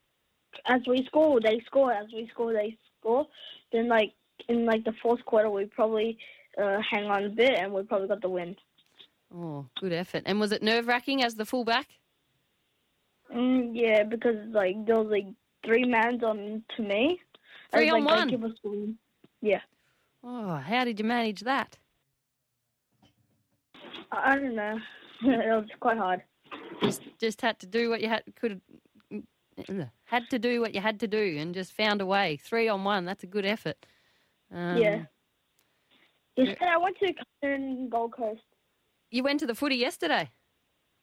[0.66, 1.94] as we score, they score.
[1.94, 3.26] As we score, they score.
[3.72, 4.14] Then like
[4.50, 6.18] in like the fourth quarter, we probably
[6.58, 8.56] uh, hang on a bit, and we probably got the win.
[9.34, 10.24] Oh, good effort.
[10.26, 11.88] And was it nerve wracking as the fullback?
[13.34, 15.28] Mm, yeah, because like there was like
[15.66, 17.20] three mans on to me.
[17.74, 18.28] Three And, on like, one?
[18.28, 18.98] They give us the win.
[19.42, 19.62] Yeah,
[20.24, 21.78] Oh, how did you manage that?
[24.12, 24.78] I, I don't know.
[25.24, 26.22] it was quite hard.
[26.82, 28.62] Just just had to do what you had could
[30.06, 32.38] had to do what you had to do and just found a way.
[32.38, 33.06] Three on one.
[33.06, 33.78] That's a good effort.
[34.54, 35.04] Um, yeah.
[36.48, 38.42] Yesterday I went to Carlton Gold Coast.
[39.10, 40.30] You went to the footy yesterday.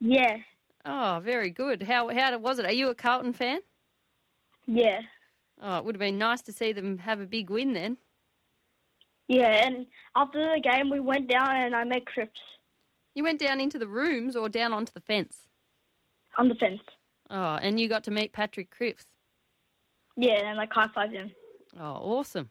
[0.01, 0.38] Yeah,
[0.85, 1.83] Oh, very good.
[1.83, 2.64] How how was it?
[2.64, 3.61] Are you a Carlton fan?
[4.66, 5.01] yeah,
[5.61, 7.96] Oh, it would have been nice to see them have a big win then.
[9.27, 9.66] yeah.
[9.66, 12.40] And after the game, we went down and I met Cripps
[13.14, 15.48] You went down into the rooms or down onto the fence.
[16.38, 16.81] on the fence.
[17.31, 19.05] Oh, and you got to meet Patrick Cripps.
[20.16, 21.31] Yeah, and like high fived him.
[21.79, 21.83] Oh,
[22.16, 22.51] awesome.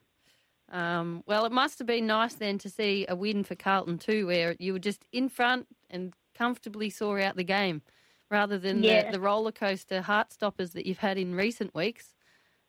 [0.70, 4.28] Um, well, it must have been nice then to see a win for Carlton too,
[4.28, 7.82] where you were just in front and comfortably saw out the game,
[8.30, 9.06] rather than Yeah.
[9.06, 12.14] the, the roller coaster heart stoppers that you've had in recent weeks.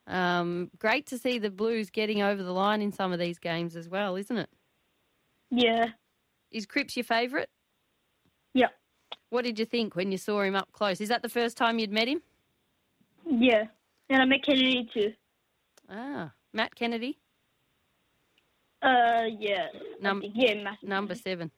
[0.07, 3.77] Um, great to see the Blues getting over the line in some of these games
[3.77, 4.49] as well, isn't it?
[5.51, 5.87] Yeah,
[6.51, 7.49] Is Cripps your favourite?
[8.55, 8.69] yeah,
[9.31, 11.01] What did you think when you saw him up close?
[11.01, 12.23] Is that the first time you'd met him?
[13.27, 13.65] yeah.
[14.11, 15.13] And I met Kennedy too.
[15.91, 17.19] Ah, Matt Kennedy,
[18.83, 19.69] Uh, yeah.
[20.01, 21.51] Num- yeah, number seven.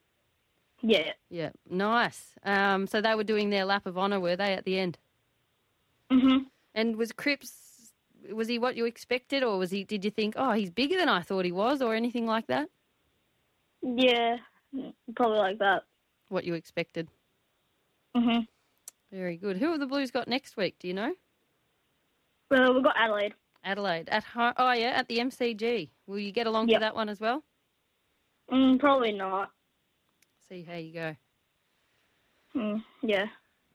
[0.83, 1.13] Yeah.
[1.29, 2.35] Yeah, nice.
[2.45, 4.99] Um, so they were doing their lap of honour, were they, at the end?
[6.11, 6.47] Mhm.
[6.75, 7.93] And was Cripps,
[8.33, 9.85] was he what you expected, or was he?
[9.85, 12.71] Did you think, oh, he's bigger than I thought he was, or anything like that?
[13.83, 14.39] Yeah,
[15.15, 15.85] probably like that.
[16.29, 17.09] What you expected?
[18.17, 18.47] Mhm.
[19.13, 19.57] Very good.
[19.59, 20.79] Who have the Blues got next week?
[20.79, 21.15] Do you know?
[22.51, 23.35] Well, we've got Adelaide.
[23.65, 24.55] Adelaide at home.
[24.57, 25.91] Oh yeah, at the MCG.
[26.11, 26.77] Will you get along Yep.
[26.77, 27.45] to that one as well?
[28.51, 29.53] Mm, probably not.
[30.49, 31.17] See how you go.
[32.57, 33.27] Mm, yeah.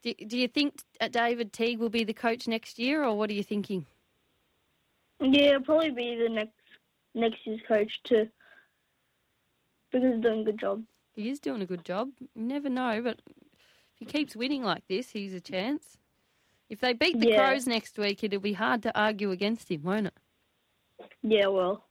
[0.02, 3.30] Do, do you think uh, David Teague will be the coach next year, or what
[3.30, 3.86] are you thinking?
[5.18, 6.52] Yeah, probably be the next
[7.14, 8.28] next year's coach too.
[9.90, 10.84] Because he's doing a good job.
[11.14, 12.10] He is doing a good job.
[12.20, 13.62] You never know, but if
[13.98, 15.96] he keeps winning like this, he's a chance.
[16.68, 17.46] If they beat the Yeah.
[17.48, 20.14] Crows next week, it'll be hard to argue against him, won't it?
[21.22, 21.85] Yeah, well.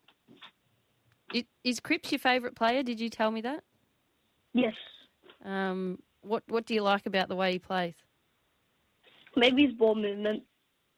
[1.35, 2.81] I- Is Cripps your favourite player?
[2.83, 3.63] Did you tell me that?
[4.53, 4.73] Yes.
[5.43, 7.95] Um, what What do you like about the way he plays?
[9.35, 10.43] Maybe his ball movement.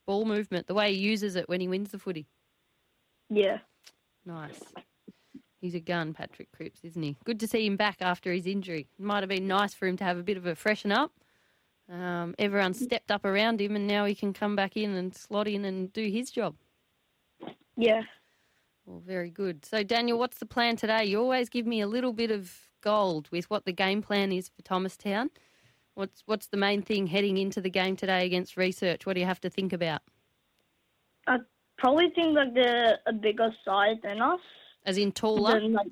[0.06, 2.28] Ball movement, the way he uses it when he wins the footy.
[3.30, 3.58] Yeah.
[4.26, 4.62] Nice.
[5.60, 7.18] He's a gun, Patrick Cripps, isn't he?
[7.26, 8.88] Good to see him back after his injury.
[8.98, 11.12] It might have been nice for him to have a bit of a freshen up.
[11.92, 15.48] Um, everyone stepped up around him, and now he can come back in and slot
[15.48, 16.56] in and do his job.
[17.76, 18.04] Yeah.
[18.88, 19.66] Well, very good.
[19.66, 21.04] So, Daniel, what's the plan today?
[21.04, 24.48] You always give me a little bit of gold with what the game plan is
[24.48, 25.30] for Thomastown.
[25.96, 29.06] What's What's the main thing heading into the game today against Research?
[29.06, 30.04] What do you have to think about?
[31.28, 31.40] I
[31.78, 34.40] probably think like they're a bigger size than us.
[34.86, 35.60] As in taller?
[35.60, 35.88] Then, like,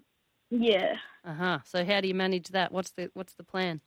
[0.50, 0.94] yeah.
[1.26, 1.60] Uh huh.
[1.66, 2.72] So, how do you manage that?
[2.72, 3.82] What's the What's the plan?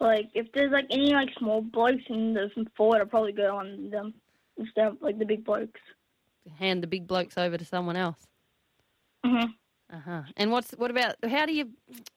[0.00, 3.88] Like if there's like any like small blokes in the forward, I'll probably go on
[3.88, 4.12] them
[4.58, 5.80] instead of like the big blokes.
[6.58, 8.26] Hand the big blokes over to someone else.
[9.24, 9.54] Mhm.
[9.92, 10.22] Uh huh.
[10.36, 11.70] And what's what about how do you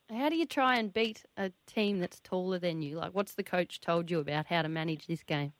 [0.10, 2.98] how do you try and beat a team that's taller than you?
[2.98, 5.54] Like, what's the coach told you about how to manage this game?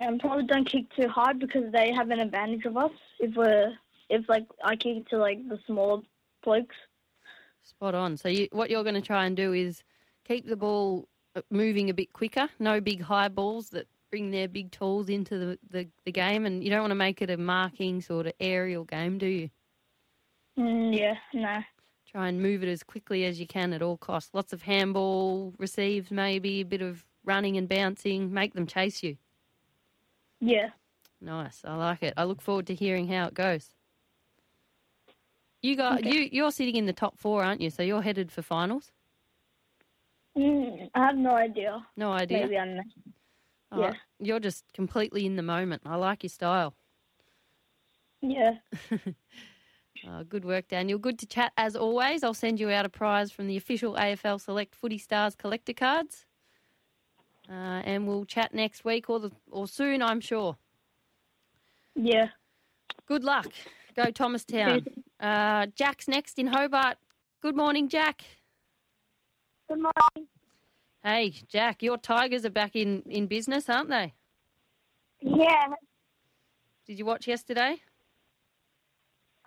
[0.00, 3.72] And probably don't kick too hard because they have an advantage of us if we're
[4.08, 6.02] if like I kick to like the smaller
[6.42, 6.76] blokes.
[7.62, 8.16] Spot on.
[8.16, 9.84] So you, what you're going to try and do is
[10.26, 12.48] keep the ball uh, moving a bit quicker.
[12.58, 16.62] No big high balls that bring their big tools into the, the, the game, and
[16.62, 19.50] you don't want to make it a marking sort of aerial game, do you?
[20.58, 21.60] Mm, yeah, no.
[22.06, 24.34] Try and move it as quickly as you can at all costs.
[24.34, 28.30] Lots of handball receives, maybe a bit of running and bouncing.
[28.34, 29.16] Make them chase you.
[30.40, 30.68] Yeah.
[31.22, 31.62] Nice.
[31.64, 32.12] I like it.
[32.18, 33.70] I look forward to hearing how it goes.
[35.62, 36.10] You got Okay.
[36.14, 36.28] you.
[36.30, 37.70] You're sitting in the top four, aren't you?
[37.70, 38.92] So you're headed for finals.
[40.36, 41.86] Mm, I have no idea.
[41.96, 42.40] No idea.
[42.40, 42.84] Maybe I'm not.
[43.72, 43.92] Oh, yeah.
[44.20, 45.82] You're just completely in the moment.
[45.84, 46.74] I like your style.
[48.20, 48.56] Yeah.
[50.08, 50.98] Oh, good work, Daniel.
[50.98, 52.24] Good to chat as always.
[52.24, 56.26] I'll send you out a prize from the official AFL Select Footy Stars collector cards,
[57.48, 60.56] uh, and we'll chat next week or the, or soon, I'm sure.
[61.94, 62.28] Yeah.
[63.06, 63.46] Good luck.
[63.94, 64.86] Go Thomastown.
[65.20, 66.96] Uh, Jack's next in Hobart.
[67.40, 68.24] Good morning, Jack.
[69.68, 70.28] Good morning.
[71.04, 74.14] Hey, Jack, your Tigers are back in, in business, aren't they?
[75.20, 75.66] Yeah.
[76.86, 77.76] Did you watch yesterday?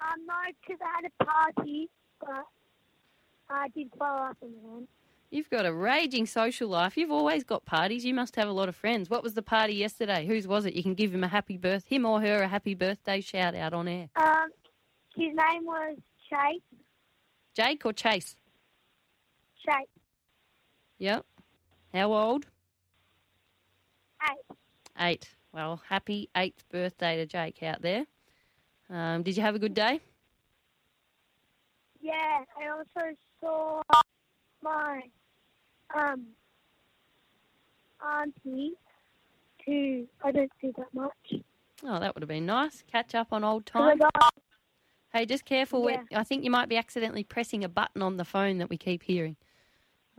[0.02, 1.90] Um, no, because I had a party,
[2.20, 2.46] but
[3.50, 4.88] I did follow up on them.
[5.32, 6.98] You've got a raging social life.
[6.98, 8.06] You've always got parties.
[8.06, 9.10] You must have a lot of friends.
[9.10, 10.26] What was the party yesterday?
[10.26, 10.74] Whose was it?
[10.74, 13.74] You can give him a happy birth, him or her, a happy birthday shout out
[13.74, 14.10] on air.
[14.18, 14.50] Um,
[15.16, 15.98] his name was
[16.30, 16.62] Chase.
[17.56, 18.36] Jake or Chase?
[19.66, 19.88] Chase.
[21.00, 21.26] Yep.
[21.96, 22.46] How old?
[24.30, 24.58] Eight.
[25.00, 25.30] Eight.
[25.54, 28.06] Well, happy eighth birthday to Jake out there.
[28.90, 30.02] Um, did you have a good day?
[32.02, 33.82] Yeah, I also saw
[34.62, 35.04] my
[35.96, 36.26] um
[38.06, 38.74] auntie,
[39.66, 41.42] who I don't see that much.
[41.84, 42.84] Oh, that would have been nice.
[42.92, 44.02] Catch up on old times.
[44.02, 44.34] got-
[45.14, 45.90] Hey, just careful.
[45.90, 46.04] Yeah.
[46.14, 49.02] I think you might be accidentally pressing a button on the phone that we keep
[49.02, 49.38] hearing.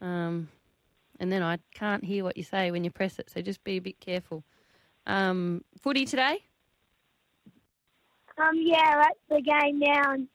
[0.01, 0.49] Um,
[1.21, 3.77] and then I can't hear what you say when you press it, so just be
[3.77, 4.45] a bit careful.
[5.07, 6.39] Um, footy today?
[8.39, 10.29] Um, yeah, at the game now, and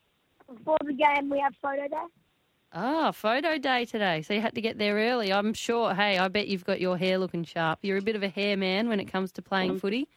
[0.48, 2.06] before the game we have photo day.
[2.74, 4.22] Ah, photo day today.
[4.22, 5.34] So you had to get there early.
[5.34, 5.94] I'm sure.
[5.94, 7.80] Hey, I bet you've got your hair looking sharp.
[7.82, 10.08] You're a bit of a hair man when it comes to playing footy.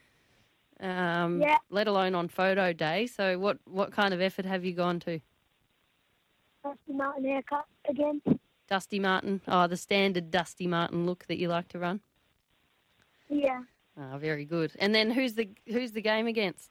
[0.80, 1.56] Um, Yeah.
[1.70, 3.06] Let alone on photo day.
[3.06, 5.20] So what what kind of effort have you gone to?
[6.62, 8.22] That's the Martin haircut again.
[8.68, 9.40] Dusty Martin.
[9.46, 12.00] Oh, the standard Dusty Martin look that you like to run.
[13.28, 13.62] Yeah.
[13.96, 14.72] Oh, very good.
[14.78, 16.70] And then who's the who's the game against?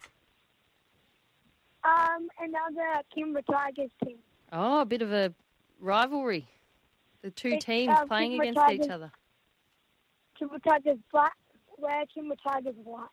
[1.84, 4.18] Um, another Kimber Tigers team.
[4.52, 5.34] Oh, a bit of a
[5.80, 6.48] rivalry.
[7.22, 9.12] The two It's, teams um, playing Kimber against each other.
[10.38, 11.36] Kimber Tigers black,
[11.78, 13.08] where Kimber Tigers white.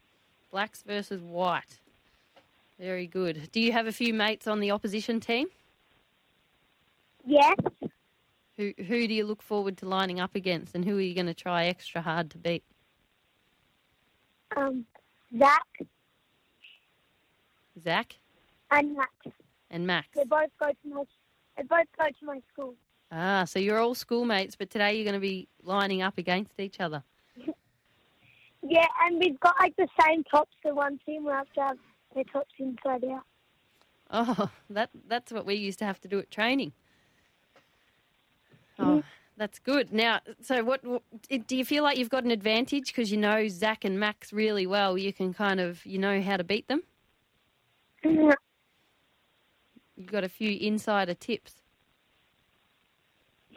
[0.50, 1.78] Blacks versus white.
[2.78, 3.50] Very good.
[3.52, 5.48] Do you have a few mates on the opposition team?
[7.26, 7.54] Yes.
[8.60, 11.24] Who who do you look forward to lining up against, and who are you going
[11.24, 12.62] to try extra hard to beat?
[14.54, 14.84] Um,
[15.38, 15.66] Zach
[17.82, 18.16] Zach
[18.70, 19.10] and Max.
[19.70, 20.08] and Max.
[20.14, 21.04] They both go to my.
[21.56, 22.74] They both go to my school.
[23.10, 26.80] Ah, so you're all schoolmates, but today you're going to be lining up against each
[26.80, 27.02] other.
[28.62, 30.54] Yeah, and we've got like the same tops.
[30.62, 31.78] The one team will have to have
[32.14, 33.22] their tops inside out.
[34.10, 36.74] Oh, that that's what we used to have to do at training.
[38.80, 39.02] Oh,
[39.36, 39.92] that's good.
[39.92, 43.84] Now, so what, do you feel like you've got an advantage because you know Zach
[43.84, 44.98] and Max really well?
[44.98, 46.82] You can kind of you know how to beat them.
[48.02, 48.34] You've
[50.06, 51.54] got a few insider tips.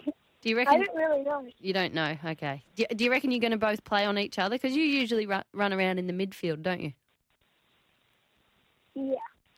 [0.05, 0.73] Do you reckon?
[0.81, 1.47] I don't really know.
[1.59, 2.17] You don't know.
[2.25, 2.61] Okay.
[2.75, 4.55] Do, do you reckon you're going to both play on each other?
[4.55, 6.91] Because you usually run, run around in the midfield, don't you?
[8.93, 9.15] Yeah.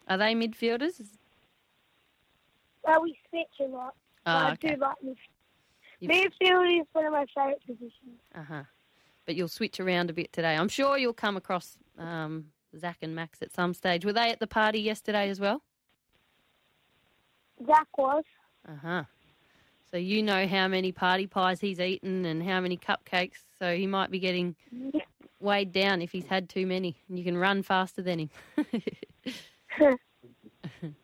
[0.07, 1.01] Are they midfielders?
[2.83, 3.95] Well, we switch a lot.
[4.23, 5.15] but Ah, I do like midfield.
[6.01, 8.19] Midfield is one of my favourite positions.
[8.33, 8.63] Uh huh.
[9.25, 10.55] But you'll switch around a bit today.
[10.55, 12.45] I'm sure you'll come across um,
[12.77, 14.05] Zach and Max at some stage.
[14.05, 15.61] Were they at the party yesterday as well?
[17.65, 18.23] Zach was.
[18.67, 19.03] Uh huh.
[19.89, 23.45] So you know how many party pies he's eaten and how many cupcakes.
[23.57, 24.55] So he might be getting
[25.39, 26.97] weighed down if he's had too many.
[27.07, 28.29] And you can run faster than him.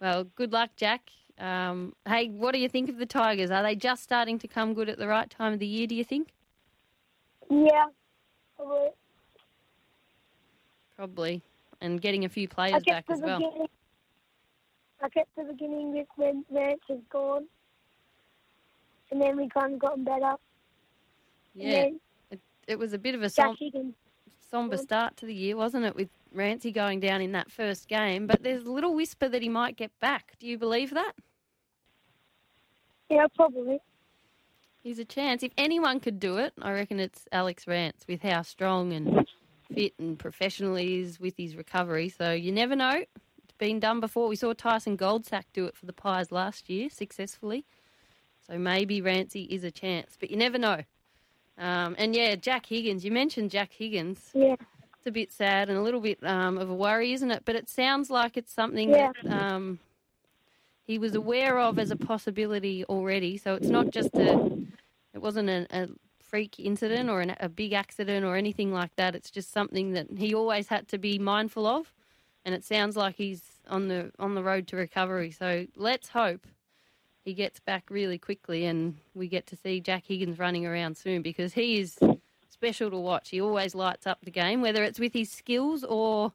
[0.00, 1.10] well, good luck, Jack.
[1.40, 3.50] Um, hey, what do you think of the Tigers?
[3.50, 5.94] Are they just starting to come good at the right time of the year, do
[5.94, 6.28] you think?
[7.50, 7.86] Yeah.
[8.56, 8.88] Probably.
[10.96, 11.42] Probably.
[11.80, 13.38] And getting a few players back as well.
[13.38, 13.66] beginning.
[15.02, 17.46] I kept the beginning with when was gone.
[19.10, 20.34] And then we kind of gotten better.
[21.54, 21.88] Yeah.
[22.30, 23.56] Then It was a bit of a som-
[24.50, 28.26] somber start to the year, wasn't it, with Rancy going down in that first game?
[28.26, 30.34] But there's a little whisper that he might get back.
[30.38, 31.14] Do you believe that?
[33.10, 33.80] Yeah, probably.
[34.82, 35.42] He's a chance.
[35.42, 39.26] If anyone could do it, I reckon it's Alex Rance with how strong and
[39.74, 42.08] fit and professional he is with his recovery.
[42.08, 43.04] So you never know.
[43.44, 44.28] It's been done before.
[44.28, 47.66] We saw Tyson Goldsack do it for the Pies last year successfully.
[48.48, 50.82] So maybe Rancy is a chance, but you never know.
[51.58, 53.04] Um, and yeah, Jack Higgins.
[53.04, 54.30] You mentioned Jack Higgins.
[54.32, 54.56] Yeah.
[54.96, 57.42] It's a bit sad and a little bit um, of a worry, isn't it?
[57.44, 59.12] But it sounds like it's something Yeah.
[59.22, 59.78] that um,
[60.90, 63.36] he was aware of as a possibility already.
[63.36, 64.50] So it's not just a,
[65.14, 65.88] it wasn't a, a
[66.20, 69.14] freak incident or an, a big accident or anything like that.
[69.14, 71.92] It's just something that he always had to be mindful of,
[72.44, 75.30] and it sounds like he's on the on the road to recovery.
[75.30, 76.44] So let's hope
[77.24, 81.22] he gets back really quickly and we get to see Jack Higgins running around soon
[81.22, 82.00] because he is
[82.48, 83.30] special to watch.
[83.30, 86.32] He always lights up the game, whether it's with his skills or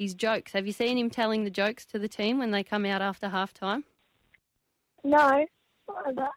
[0.00, 0.52] his jokes.
[0.52, 3.28] Have you seen him telling the jokes to the team when they come out after
[3.28, 3.84] half time?
[5.04, 5.46] No.
[5.84, 6.30] What that?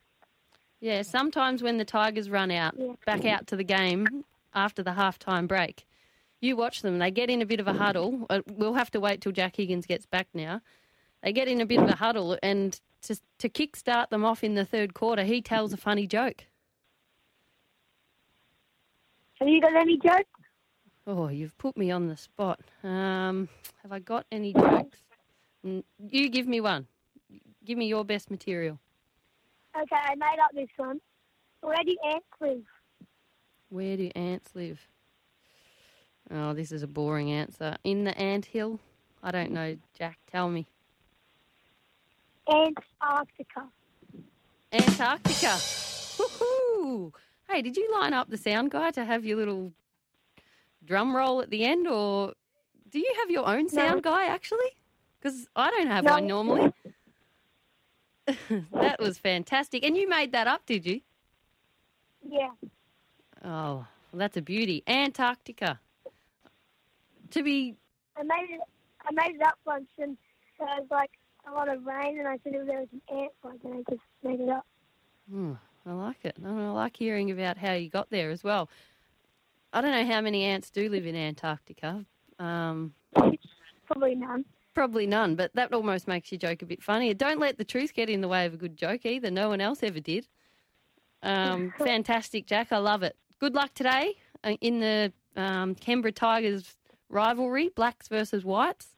[0.82, 2.94] Yeah, sometimes when the Tigers run out, Yeah.
[3.06, 5.86] back out to the game after the halftime break,
[6.42, 7.00] you watch them.
[7.00, 8.26] They get in a bit of a huddle.
[8.30, 10.60] Uh, We'll have to wait till Jack Higgins gets back now.
[11.24, 14.56] They get in a bit of a huddle, and to, to kick-start them off in
[14.56, 16.48] the third quarter, he tells a funny joke.
[19.40, 20.30] Have you got any jokes?
[21.06, 22.62] Oh, you've put me on the spot.
[22.84, 23.50] Um,
[23.82, 25.00] have I got any jokes?
[25.64, 26.88] You give me one.
[27.66, 28.80] Give me your best material.
[29.76, 31.02] Okay, I made up this one.
[31.62, 32.66] Where do ants live?
[33.70, 34.80] Where do ants live?
[36.32, 37.78] Oh, this is a boring answer.
[37.84, 38.80] In the ant hill?
[39.22, 40.20] I don't know, Jack.
[40.32, 40.68] Tell me.
[42.50, 43.68] Antarctica.
[44.72, 45.58] Antarctica.
[46.18, 47.14] Woohoo!
[47.50, 49.72] Hey, did you line up the sound guy to have your little
[50.86, 52.34] drum roll at the end, or
[52.90, 54.78] do you have your own sound guy actually?
[55.20, 56.14] Because I don't have No.
[56.14, 56.74] one normally.
[58.72, 59.86] that was fantastic.
[59.86, 61.02] And you made that up, did you?
[62.28, 62.52] Yeah.
[63.44, 64.84] Oh, well, that's a beauty.
[64.88, 65.80] Antarctica.
[67.32, 67.76] To be
[68.16, 68.62] I made it.
[69.06, 70.18] I made it up once, and
[70.60, 71.12] there was like
[71.48, 74.04] a lot of rain, and I said there was an ant bug, and I just
[74.24, 74.66] made it up.
[75.30, 75.54] Hmm,
[75.86, 76.36] I like it.
[76.46, 78.70] I, I like hearing about how you got there as well.
[79.74, 82.06] I don't know how many ants do live in Antarctica.
[82.38, 82.94] Um,
[83.88, 84.46] Probably none.
[84.74, 87.14] probably none, but that almost makes your joke a bit funnier.
[87.14, 89.30] Don't let the truth get in the way of a good joke either.
[89.32, 90.28] No one else ever did.
[91.22, 92.72] Um, fantastic, Jack.
[92.72, 93.16] I love it.
[93.40, 96.76] Good luck today uh, in the um, Canberra Tigers
[97.10, 98.96] rivalry, blacks versus whites.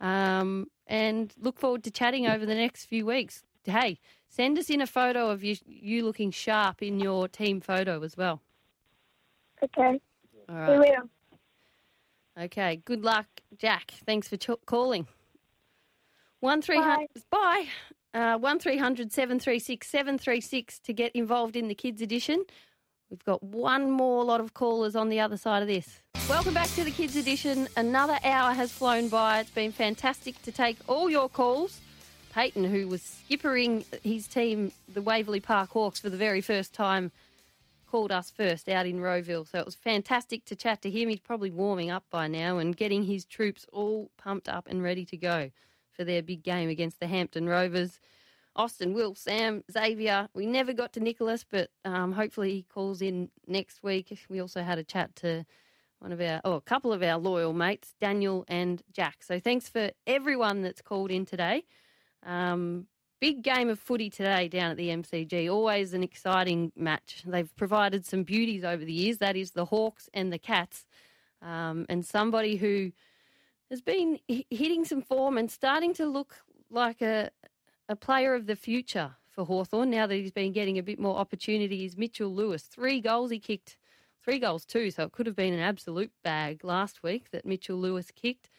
[0.00, 3.42] Um, and look forward to chatting over the next few weeks.
[3.64, 3.98] Hey,
[4.28, 8.16] send us in a photo of you, you looking sharp in your team photo as
[8.16, 8.42] well.
[9.64, 10.00] Okay.
[10.48, 11.10] All We will.
[12.44, 12.82] Okay.
[12.84, 13.26] Good luck,
[13.58, 13.92] Jack.
[14.06, 15.06] Thanks for ch- calling.
[16.40, 17.08] One three hundred.
[17.30, 17.66] Bye.
[18.12, 21.74] Uh, one three hundred seven three six seven three six to get involved in the
[21.74, 22.44] kids edition.
[23.10, 26.00] We've got one more lot of callers on the other side of this.
[26.28, 27.68] Welcome back to the kids edition.
[27.76, 29.40] Another hour has flown by.
[29.40, 31.80] It's been fantastic to take all your calls.
[32.32, 37.12] Peyton, who was skippering his team, the Waverley Park Hawks, for the very first time,
[37.84, 39.48] called us first out in Rowville.
[39.48, 41.08] So it was fantastic to chat to him.
[41.08, 45.04] He's probably warming up by now and getting his troops all pumped up and ready
[45.06, 45.50] to go
[45.90, 48.00] for their big game against the Hampton Rovers.
[48.56, 50.28] Austin, Will, Sam, Xavier.
[50.34, 54.16] We never got to Nicholas, but um, hopefully he calls in next week.
[54.28, 55.44] We also had a chat to
[55.98, 59.22] one of our, oh, a couple of our loyal mates, Daniel and Jack.
[59.22, 61.64] So thanks for everyone that's called in today.
[62.24, 62.86] Um,
[63.24, 65.50] big game of footy today down at the MCG.
[65.50, 67.22] Always an exciting match.
[67.24, 69.16] They've provided some beauties over the years.
[69.16, 70.84] That is the Hawks and the Cats.
[71.40, 72.92] Um, and somebody who
[73.70, 76.34] has been hitting some form and starting to look
[76.68, 77.30] like a,
[77.88, 81.16] a player of the future for Hawthorn now that he's been getting a bit more
[81.16, 82.64] opportunity is Mitchell Lewis.
[82.64, 83.78] Three goals he kicked,
[84.22, 87.78] three goals too, so it could have been an absolute bag last week that Mitchell
[87.78, 88.50] Lewis kicked.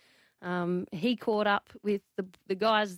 [0.41, 2.97] Um, he caught up with the, the guys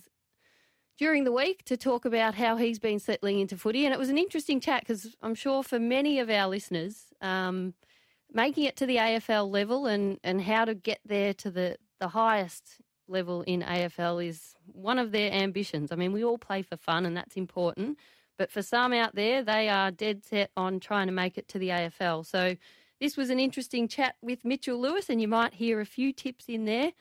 [0.98, 3.84] during the week to talk about how he's been settling into footy.
[3.84, 7.74] And it was an interesting chat because I'm sure for many of our listeners, um,
[8.32, 12.08] making it to the AFL level and, and how to get there to the, the
[12.08, 15.92] highest level in AFL is one of their ambitions.
[15.92, 17.96] I mean, we all play for fun and that's important.
[18.36, 21.58] But for some out there, they are dead set on trying to make it to
[21.58, 22.26] the AFL.
[22.26, 22.56] So
[23.00, 26.46] this was an interesting chat with Mitchell Lewis, and you might hear a few tips
[26.48, 26.92] in there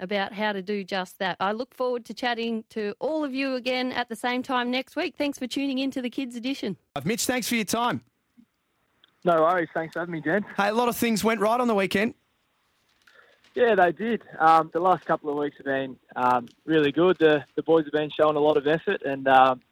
[0.00, 1.36] about how to do just that.
[1.40, 4.96] I look forward to chatting to all of you again at the same time next
[4.96, 5.14] week.
[5.16, 6.76] Thanks for tuning in to the Kids Edition.
[7.04, 8.02] Mitch, thanks for your time.
[9.24, 9.68] No worries.
[9.74, 10.44] Thanks for having me, Jen.
[10.56, 12.14] Hey, a lot of things went right on the weekend.
[13.56, 14.22] Yeah, they did.
[14.38, 17.16] Um, the last couple of weeks have been um, really good.
[17.18, 19.62] The, the boys have been showing a lot of effort, and um,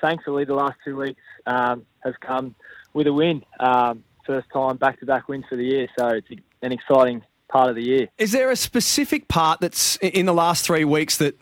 [0.00, 2.54] thankfully, the last two weeks um, has come
[2.92, 3.42] with a win.
[3.58, 6.28] Um, first time back to back wins for the year, so it's
[6.62, 8.08] an exciting part of the year.
[8.18, 11.38] Is there a specific part that's in the last three weeks that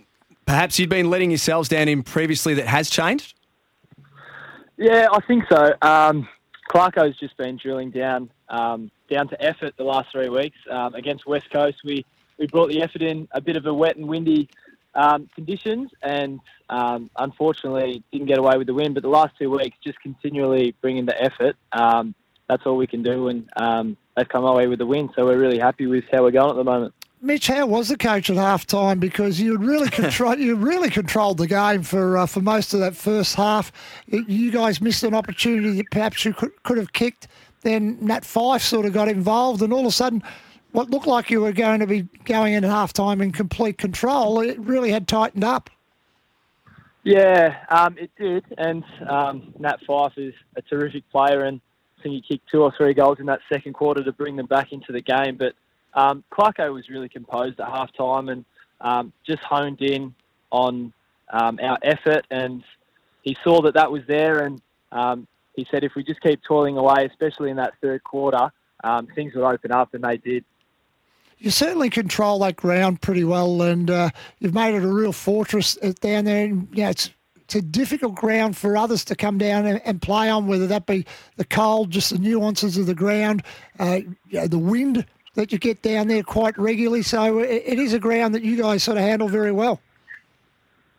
[0.47, 3.35] perhaps you'd been letting yourselves down in previously that has changed?
[4.77, 5.75] Yeah, I think so.
[5.83, 6.29] Um,
[6.71, 11.27] Clarko's just been drilling down um, down to effort the last three weeks um, against
[11.27, 11.79] West Coast.
[11.85, 12.05] We
[12.39, 14.49] we brought the effort in a bit of a wet and windy
[14.95, 18.95] um, conditions, and um, unfortunately didn't get away with the win.
[18.95, 21.57] But the last two weeks, just continually bringing the effort.
[21.73, 22.15] Um,
[22.49, 25.11] that's all we can do, and um, they've come away with the win.
[25.15, 26.95] So we're really happy with how we're going at the moment.
[27.21, 29.01] Mitch, how was the coach at half time?
[29.01, 32.95] Because you really control, you really controlled the game for uh, for most of that
[32.95, 33.73] first half.
[34.07, 37.29] You guys missed an opportunity that perhaps you could, could have kicked.
[37.63, 40.23] Then Nat Fyfe sort of got involved, and all of a sudden,
[40.73, 43.79] what looked like you were going to be going in at half time in complete
[43.79, 45.71] control, it really had tightened up.
[47.03, 48.45] Yeah, um, it did.
[48.59, 51.61] And um, Nat Fyfe is a terrific player, and
[52.09, 54.73] think he kicked two or three goals in that second quarter to bring them back
[54.73, 55.37] into the game.
[55.37, 55.55] But
[55.95, 58.45] um, Clarko was really composed at half time and
[58.81, 60.15] um, just honed in
[60.51, 60.93] on
[61.31, 62.27] um, our effort.
[62.31, 62.63] And
[63.23, 64.61] he saw that that was there, and
[64.93, 68.51] um, he said if we just keep toiling away, especially in that third quarter,
[68.85, 70.45] um, things would open up, and they did.
[71.39, 75.79] You certainly control that ground pretty well, and uh, you've made it a real fortress
[75.83, 76.45] uh, down there.
[76.47, 77.11] And yeah, it's
[77.49, 80.85] it's a difficult ground for others to come down and, and play on, whether that
[80.85, 83.43] be the cold, just the nuances of the ground,
[83.79, 87.01] uh, you know, the wind that you get down there quite regularly.
[87.01, 89.81] So it, it is a ground that you guys sort of handle very well.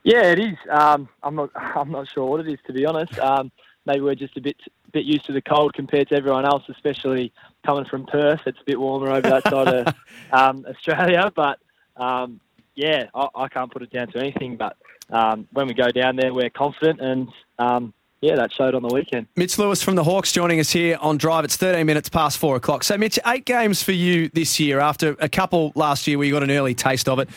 [0.02, 0.58] Yeah, it is.
[0.72, 1.52] Um, I'm not.
[1.56, 3.20] I'm not sure what it is to be honest.
[3.20, 3.52] Um,
[3.86, 4.58] maybe we're just a bit
[4.91, 7.32] bit used to the cold compared to everyone else, especially
[7.64, 8.41] coming from Perth.
[8.47, 9.95] It's a bit warmer over that side of
[10.32, 11.60] um, Australia, but
[11.95, 12.39] um,
[12.80, 14.56] yeah, I, I, can't put it down to anything.
[14.56, 14.78] But
[15.10, 17.28] um, when we go down there, we're confident, and
[17.60, 19.28] um, yeah, that showed on the weekend.
[19.36, 21.44] Mitch Lewis from the Hawks joining us here on Drive.
[21.44, 22.86] It's 13 minutes past four o'clock.
[22.86, 26.34] So, Mitch, eight games for you this year after a couple last year where you
[26.34, 27.30] got an early taste of it.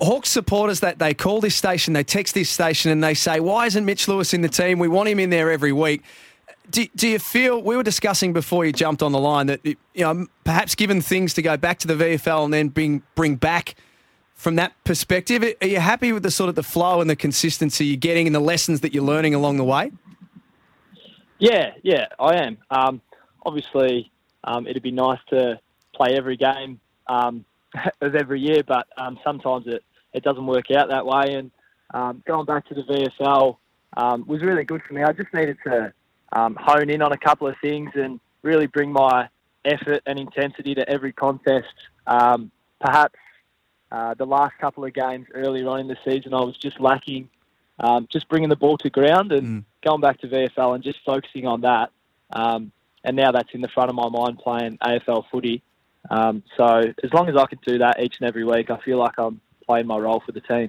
[0.00, 3.66] Hawks supporters that they call this station, they text this station, and they say, "Why
[3.66, 4.80] isn't Mitch Lewis in the team?
[4.80, 6.02] We want him in there every week."
[6.68, 9.76] Do, do you feel we were discussing before you jumped on the line that you
[9.96, 13.74] know perhaps given things to go back to the VFL and then bring bring back
[14.40, 17.84] from that perspective, are you happy with the sort of the flow and the consistency
[17.84, 19.92] you're getting and the lessons that you're learning along the way?
[21.38, 22.56] Yeah, yeah, I am.
[22.70, 23.02] Um,
[23.44, 24.10] obviously,
[24.44, 25.60] um, it'd be nice to
[25.94, 27.44] play every game um,
[28.00, 29.84] of every year, but um, sometimes it
[30.14, 31.34] it doesn't work out that way.
[31.34, 31.50] And
[31.92, 33.58] um, going back to the VFL
[33.98, 35.02] um, was really good for me.
[35.02, 35.92] I just needed to
[36.32, 39.28] hone in on a couple of things and really bring my
[39.66, 41.68] effort and intensity to every contest.
[42.06, 43.18] Perhaps
[43.90, 47.28] uh, the last couple of games earlier on in the season, I was just lacking
[47.80, 49.64] um, just bringing the ball to ground and mm.
[49.82, 51.90] going back to VFL and just focusing on that.
[52.32, 52.72] Um,
[53.02, 55.62] and now that's in the front of my mind playing AFL footy.
[56.10, 58.98] Um, so as long as I can do that each and every week, I feel
[58.98, 60.68] like I'm playing my role for the team.